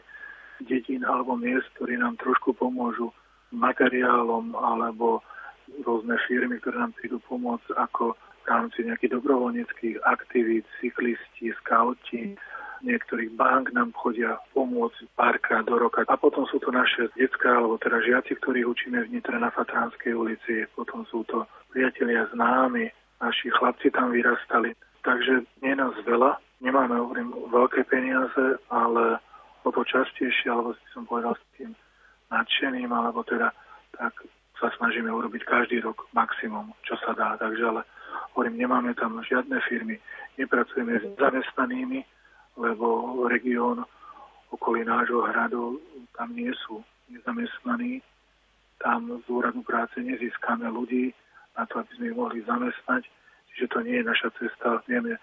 [0.63, 3.11] dedín alebo miest, ktorí nám trošku pomôžu
[3.51, 5.19] materiálom alebo
[5.83, 12.39] rôzne firmy, ktoré nám prídu pomôcť ako v rámci nejakých dobrovoľníckých aktivít, cyklisti, skauti,
[12.83, 16.03] niektorých bank nám chodia pomôcť párkrát do roka.
[16.05, 20.13] A potom sú to naše detská, alebo teda žiaci, ktorých učíme v Nitre na Fatránskej
[20.13, 20.67] ulici.
[20.75, 22.91] Potom sú to priatelia známi,
[23.23, 24.75] naši chlapci tam vyrastali.
[25.03, 29.19] Takže nie nás veľa, nemáme, hovorím, veľké peniaze, ale
[29.63, 31.71] o to častejšie, alebo si som povedal s tým
[32.31, 33.51] nadšeným, alebo teda
[33.95, 34.13] tak
[34.59, 37.35] sa snažíme urobiť každý rok maximum, čo sa dá.
[37.35, 37.83] Takže ale
[38.33, 40.01] Hovorím, nemáme tam žiadne firmy,
[40.37, 42.01] nepracujeme s zamestnanými,
[42.57, 43.85] lebo región
[44.53, 45.81] okolí nášho hradu
[46.13, 48.01] tam nie sú nezamestnaní.
[48.77, 51.13] Tam z úradu práce nezískame ľudí
[51.57, 53.03] na to, aby sme ich mohli zamestnať.
[53.53, 54.81] Čiže to nie je naša cesta.
[54.85, 55.17] Vieme,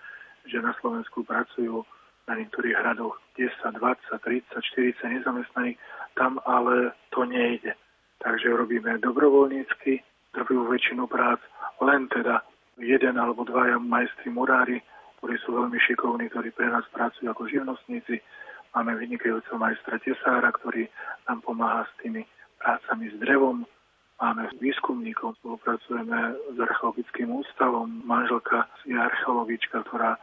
[0.46, 1.86] že na Slovensku pracujú
[2.26, 5.78] na niektorých hradoch 10, 20, 30, 40 nezamestnaných.
[6.14, 7.74] Tam ale to nejde.
[8.20, 10.02] Takže robíme dobrovoľnícky,
[10.36, 11.40] drvivú väčšinu prác,
[11.80, 12.44] len teda
[12.78, 14.78] jeden alebo dvaja majstri murári,
[15.20, 18.24] ktorí sú veľmi šikovní, ktorí pre nás pracujú ako živnostníci.
[18.72, 20.88] Máme vynikajúceho majstra Tesára, ktorý
[21.28, 22.24] nám pomáha s tými
[22.56, 23.68] prácami s drevom.
[24.16, 28.00] Máme výskumníkov, spolupracujeme s archeologickým ústavom.
[28.08, 30.16] Manželka je archeologička, ktorá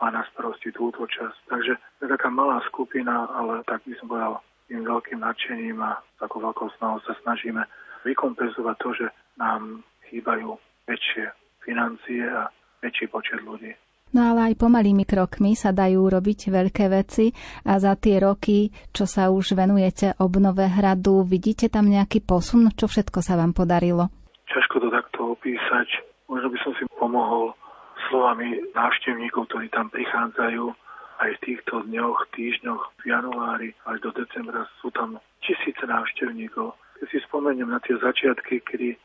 [0.00, 1.38] má na starosti túto časť.
[1.52, 4.40] Takže je taká malá skupina, ale tak by som povedal
[4.72, 7.60] tým veľkým nadšením a takou veľkou snahou sa snažíme
[8.08, 10.56] vykompenzovať to, že nám chýbajú
[10.88, 11.28] väčšie
[11.60, 12.48] financie a
[12.80, 13.76] väčší počet ľudí.
[14.10, 17.30] No ale aj pomalými krokmi sa dajú robiť veľké veci
[17.62, 22.74] a za tie roky, čo sa už venujete obnove hradu, vidíte tam nejaký posun?
[22.74, 24.10] Čo všetko sa vám podarilo?
[24.50, 26.02] Ťažko to takto opísať.
[26.26, 27.54] Možno by som si pomohol
[28.10, 30.64] slovami návštevníkov, ktorí tam prichádzajú
[31.20, 36.74] aj v týchto dňoch, týždňoch, v januári až do decembra sú tam tisíce návštevníkov.
[36.98, 38.96] Keď si spomeniem na tie začiatky, kedy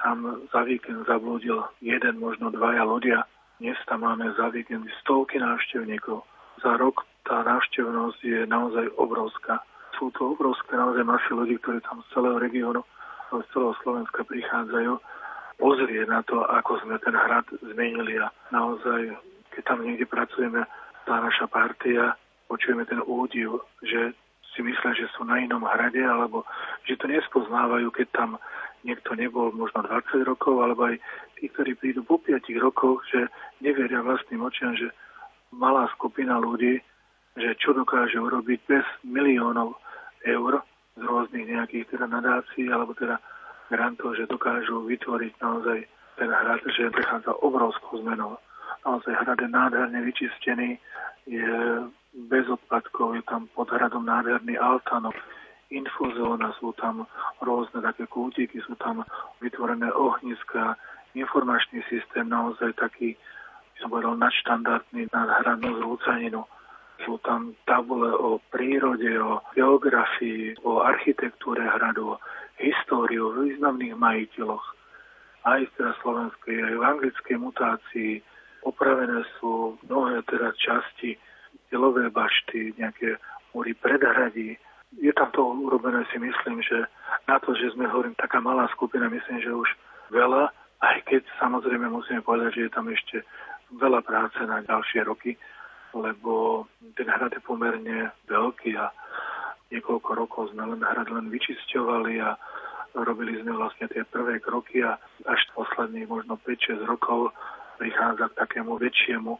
[0.00, 3.26] tam za víkend zablúdil jeden, možno dvaja ľudia.
[3.56, 6.20] Dnes tam máme za víkend stovky návštevníkov.
[6.60, 9.64] Za rok tá návštevnosť je naozaj obrovská.
[9.96, 12.84] Sú to obrovské naozaj masy ľudí, ktorí tam z celého regiónu,
[13.32, 15.00] z celého Slovenska prichádzajú
[15.56, 19.16] pozrieť na to, ako sme ten hrad zmenili a naozaj,
[19.56, 20.68] keď tam niekde pracujeme,
[21.08, 22.12] tá naša partia,
[22.52, 24.12] počujeme ten údiv, že
[24.52, 26.44] si myslia, že sú na inom hrade, alebo
[26.84, 28.30] že to nespoznávajú, keď tam
[28.86, 30.96] niekto nebol možno 20 rokov, alebo aj
[31.36, 33.26] tí, ktorí prídu po 5 rokoch, že
[33.58, 34.94] neveria vlastným očiam, že
[35.50, 36.78] malá skupina ľudí,
[37.36, 39.76] že čo dokáže urobiť bez miliónov
[40.24, 40.62] eur
[40.96, 43.20] z rôznych nejakých teda nadácií alebo teda
[43.68, 45.78] grantov, že dokážu vytvoriť naozaj
[46.16, 48.40] ten hrad, že prechádza obrovskou zmenou.
[48.86, 50.80] Naozaj hrad je nádherne vyčistený,
[51.28, 51.58] je
[52.16, 55.12] bez odpadkov, je tam pod hradom nádherný altánok,
[55.70, 57.06] infozóna, sú tam
[57.42, 59.02] rôzne také kútiky, sú tam
[59.42, 60.78] vytvorené ohniska,
[61.16, 63.16] informačný systém naozaj taký,
[63.74, 66.44] by som povedal, nadštandardný nad hradnú zrúcaninu.
[67.04, 72.20] Sú tam tabule o prírode, o geografii, o architektúre hradu, o
[72.56, 74.64] históriu, o významných majiteľoch.
[75.44, 78.12] Aj teda slovenskej, aj v anglickej mutácii.
[78.64, 81.14] Opravené sú mnohé teda časti,
[81.70, 83.20] delové bašty, nejaké
[83.54, 84.58] múry predhradí,
[84.96, 86.88] je tam to urobené, si myslím, že
[87.28, 89.68] na to, že sme, hovorím, taká malá skupina, myslím, že už
[90.10, 90.48] veľa,
[90.80, 93.16] aj keď samozrejme musíme povedať, že je tam ešte
[93.76, 95.34] veľa práce na ďalšie roky,
[95.96, 98.92] lebo ten hrad je pomerne veľký a
[99.72, 102.36] niekoľko rokov sme len hrad len vyčisťovali a
[102.96, 107.34] robili sme vlastne tie prvé kroky a až posledných možno 5-6 rokov
[107.76, 109.36] prichádza k takému väčšiemu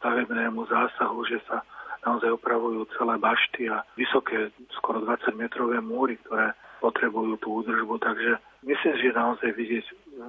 [0.00, 1.62] stavebnému zásahu, že sa
[2.06, 7.98] naozaj opravujú celé bašty a vysoké, skoro 20-metrové múry, ktoré potrebujú tú údržbu.
[7.98, 9.84] Takže myslím, že naozaj vidieť,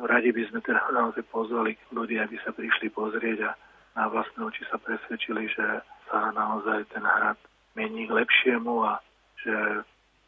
[0.09, 3.51] radi by sme teda naozaj pozvali ľudí, aby sa prišli pozrieť a
[3.97, 5.65] na vlastné oči sa presvedčili, že
[6.09, 7.37] sa naozaj ten hrad
[7.77, 9.01] mení k lepšiemu a
[9.41, 9.53] že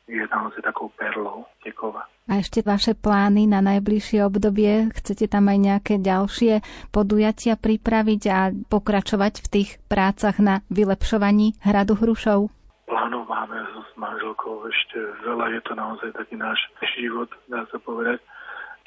[0.09, 2.09] je naozaj takou perlou Tekova.
[2.29, 4.89] A ešte vaše plány na najbližšie obdobie?
[4.93, 11.97] Chcete tam aj nejaké ďalšie podujatia pripraviť a pokračovať v tých prácach na vylepšovaní hradu
[11.97, 12.49] Hrušov?
[12.89, 15.57] Plánov máme s manželkou ešte veľa.
[15.57, 16.57] Je to naozaj taký náš
[16.97, 18.21] život, dá sa povedať.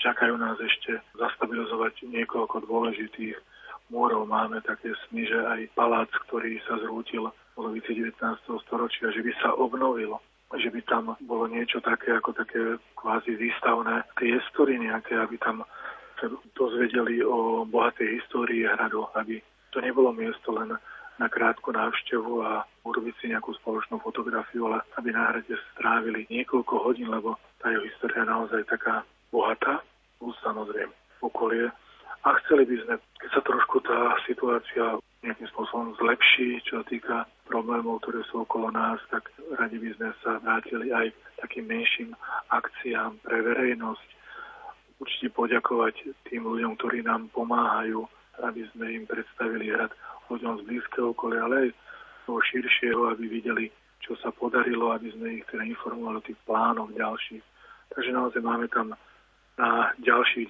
[0.02, 3.38] Čakajú nás ešte zastabilizovať niekoľko dôležitých
[3.94, 4.26] múrov.
[4.26, 8.18] Máme také sny, že aj palác, ktorý sa zrútil v polovici 19.
[8.66, 10.18] storočia, že by sa obnovilo
[10.58, 15.64] že by tam bolo niečo také ako také kvázi výstavné priestory nejaké, aby tam
[16.20, 19.40] sa dozvedeli o bohatej histórii hradu, aby
[19.72, 20.76] to nebolo miesto len
[21.18, 26.74] na krátku návštevu a urobiť si nejakú spoločnú fotografiu, ale aby na hrade strávili niekoľko
[26.82, 29.80] hodín, lebo tá jeho história je naozaj taká bohatá,
[30.18, 30.92] plus samozrejme
[31.22, 31.70] okolie.
[32.22, 34.94] A chceli by sme, keď sa trošku tá situácia
[35.26, 37.16] nejakým spôsobom zlepší, čo sa týka
[37.50, 39.26] problémov, ktoré sú okolo nás, tak
[39.58, 41.10] radi by sme sa vrátili aj
[41.42, 42.14] takým menším
[42.54, 44.08] akciám pre verejnosť.
[45.02, 48.06] Určite poďakovať tým ľuďom, ktorí nám pomáhajú,
[48.46, 49.90] aby sme im predstavili hrad
[50.30, 51.70] ľuďom z blízkeho okolia, ale aj
[52.30, 53.66] toho širšieho, aby videli,
[53.98, 57.42] čo sa podarilo, aby sme ich teda informovali o tých plánoch ďalších.
[57.98, 58.94] Takže naozaj máme tam
[59.58, 60.46] na ďalších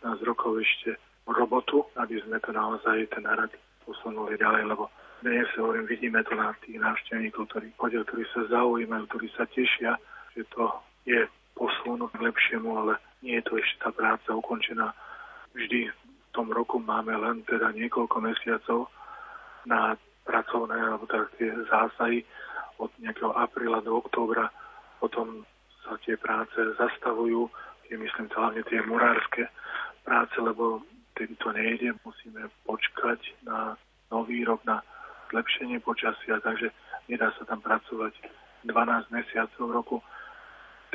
[0.00, 0.96] 10-15 rokov ešte
[1.32, 3.50] robotu, aby sme to naozaj ten hrad
[3.86, 9.04] posunuli ďalej, lebo dnes hovorím, vidíme to na tých návštevníkov, ktorí chodia, ktorí sa zaujímajú,
[9.04, 10.00] ktorí sa tešia,
[10.32, 10.72] že to
[11.04, 14.96] je posun k lepšiemu, ale nie je to ešte tá práca ukončená.
[15.52, 18.88] Vždy v tom roku máme len teda niekoľko mesiacov
[19.68, 19.92] na
[20.24, 22.24] pracovné alebo tak tie zásahy
[22.80, 24.48] od nejakého apríla do októbra.
[25.04, 25.44] Potom
[25.84, 27.50] sa tie práce zastavujú,
[27.88, 29.44] tie myslím hlavne tie murárske
[30.00, 30.80] práce, lebo
[31.20, 33.76] vtedy to nejde, musíme počkať na
[34.08, 34.80] nový rok, na
[35.28, 36.72] zlepšenie počasia, takže
[37.12, 38.16] nedá sa tam pracovať
[38.64, 39.96] 12 mesiacov roku.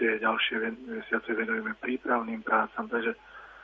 [0.01, 3.13] Tie ďalšie mesiace venujeme prípravným prácam, takže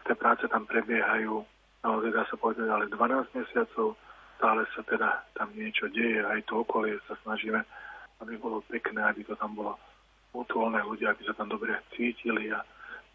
[0.05, 1.41] tie práce tam prebiehajú
[1.82, 3.97] naozaj dá sa povedať, ale 12 mesiacov
[4.38, 7.57] stále sa teda tam niečo deje, aj to okolie sa snažíme,
[8.22, 9.82] aby bolo pekné, aby to tam bolo
[10.38, 12.62] mutuálne ľudia, aby sa tam dobre cítili a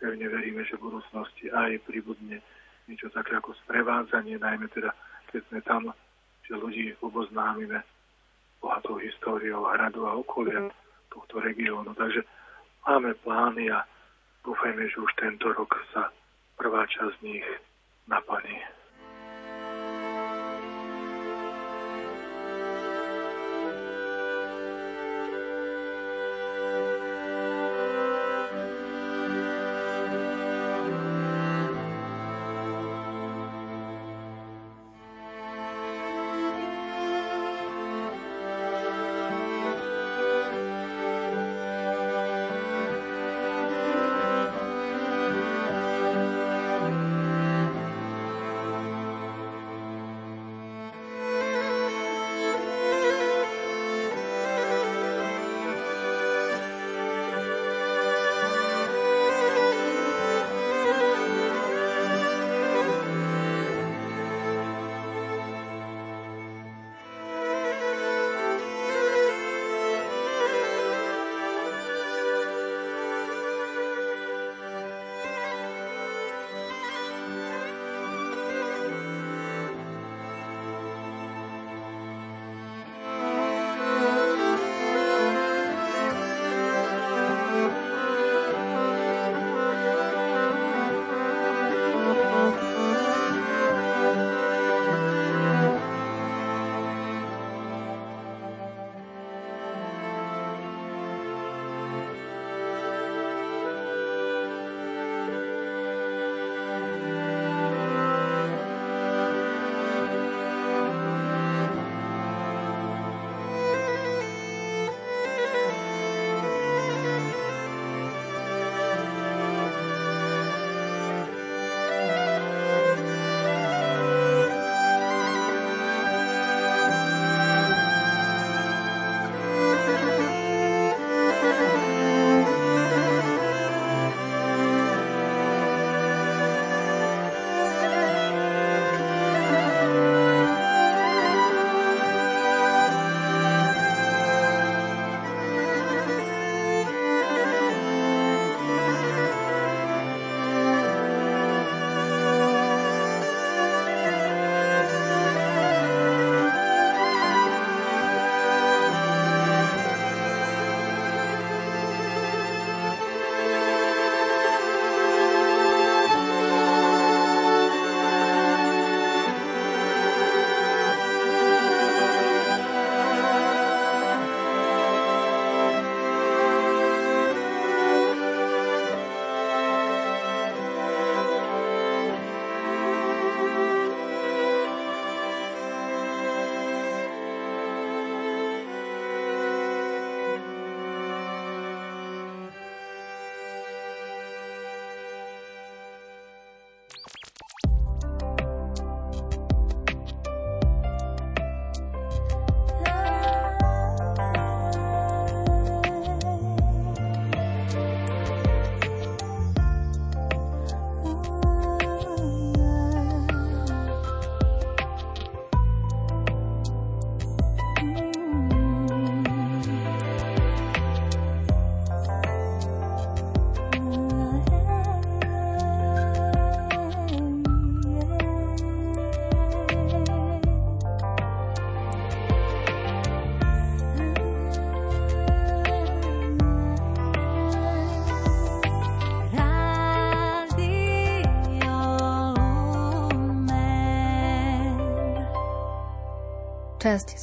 [0.03, 2.43] pevne veríme, že v budúcnosti aj pribudne
[2.87, 4.95] niečo také ako sprevádzanie, najmä teda,
[5.31, 5.83] keď sme tam,
[6.47, 7.83] že ľudí oboznámime
[8.63, 10.71] bohatou históriou hradu a okolia
[11.11, 11.95] tohto regiónu.
[11.95, 12.23] Takže
[12.87, 13.83] máme plány a
[14.47, 16.11] dúfajme, že už tento rok sa
[16.55, 17.47] prvá časť z nich
[18.07, 18.76] naplní.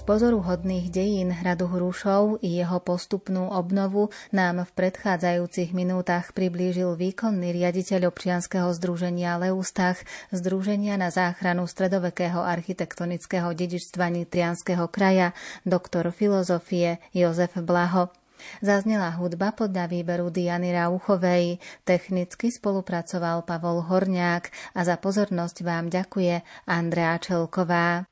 [0.03, 8.11] Pozoruhodných dejín hradu Hrušov i jeho postupnú obnovu nám v predchádzajúcich minútach priblížil výkonný riaditeľ
[8.11, 10.03] občianskeho združenia Leustach,
[10.35, 15.31] Združenia na záchranu stredovekého architektonického dedičstva Nitrianského kraja,
[15.63, 18.11] doktor filozofie Jozef Blaho.
[18.59, 26.43] Zaznela hudba podľa výberu Diany Rauchovej, technicky spolupracoval Pavol Horňák a za pozornosť vám ďakuje
[26.67, 28.03] Andrea Čelková.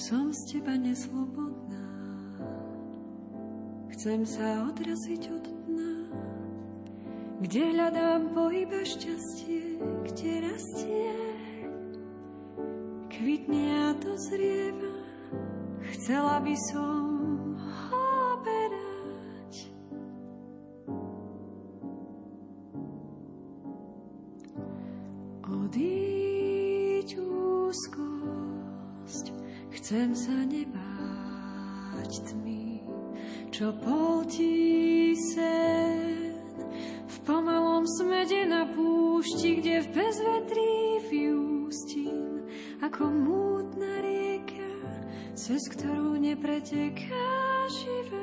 [0.00, 1.84] Som z teba neslobodná.
[3.92, 5.92] Chcem sa odraziť od dna,
[7.44, 9.76] kde hľadám pohyba šťastie,
[10.08, 11.12] kde rastie.
[13.12, 14.96] Kvitne a to zrieva,
[15.92, 16.96] chcela by som
[17.60, 18.00] ho
[29.80, 32.84] chcem sa nebáť tmy,
[33.48, 36.36] čo poltí sen.
[37.08, 40.76] V pomalom smede na púšti, kde v bezvetrí
[41.08, 42.44] vyústim,
[42.84, 44.68] ako mútna rieka,
[45.32, 47.32] cez ktorú nepreteká
[47.72, 48.19] živé.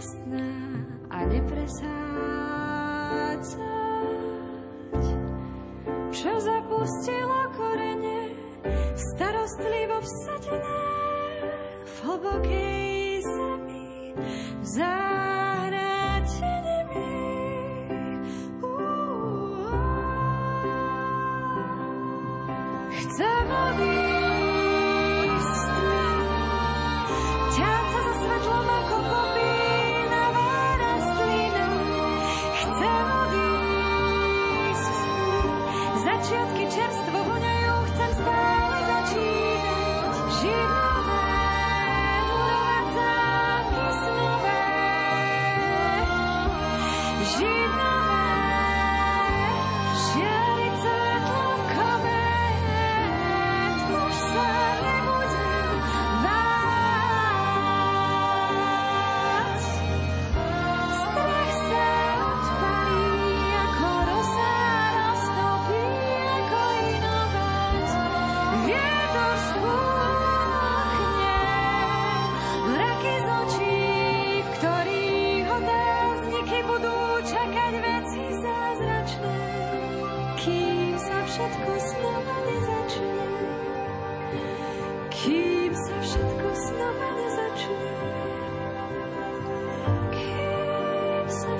[0.00, 0.48] Šťastná
[1.12, 1.84] a nepresádzať.
[6.10, 8.32] Čo zapustilo korene,
[8.96, 10.88] starostlivo vsadené
[11.84, 15.29] v hlbokej zemi, v záhrade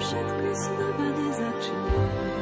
[0.01, 2.40] všetko znova nezačína.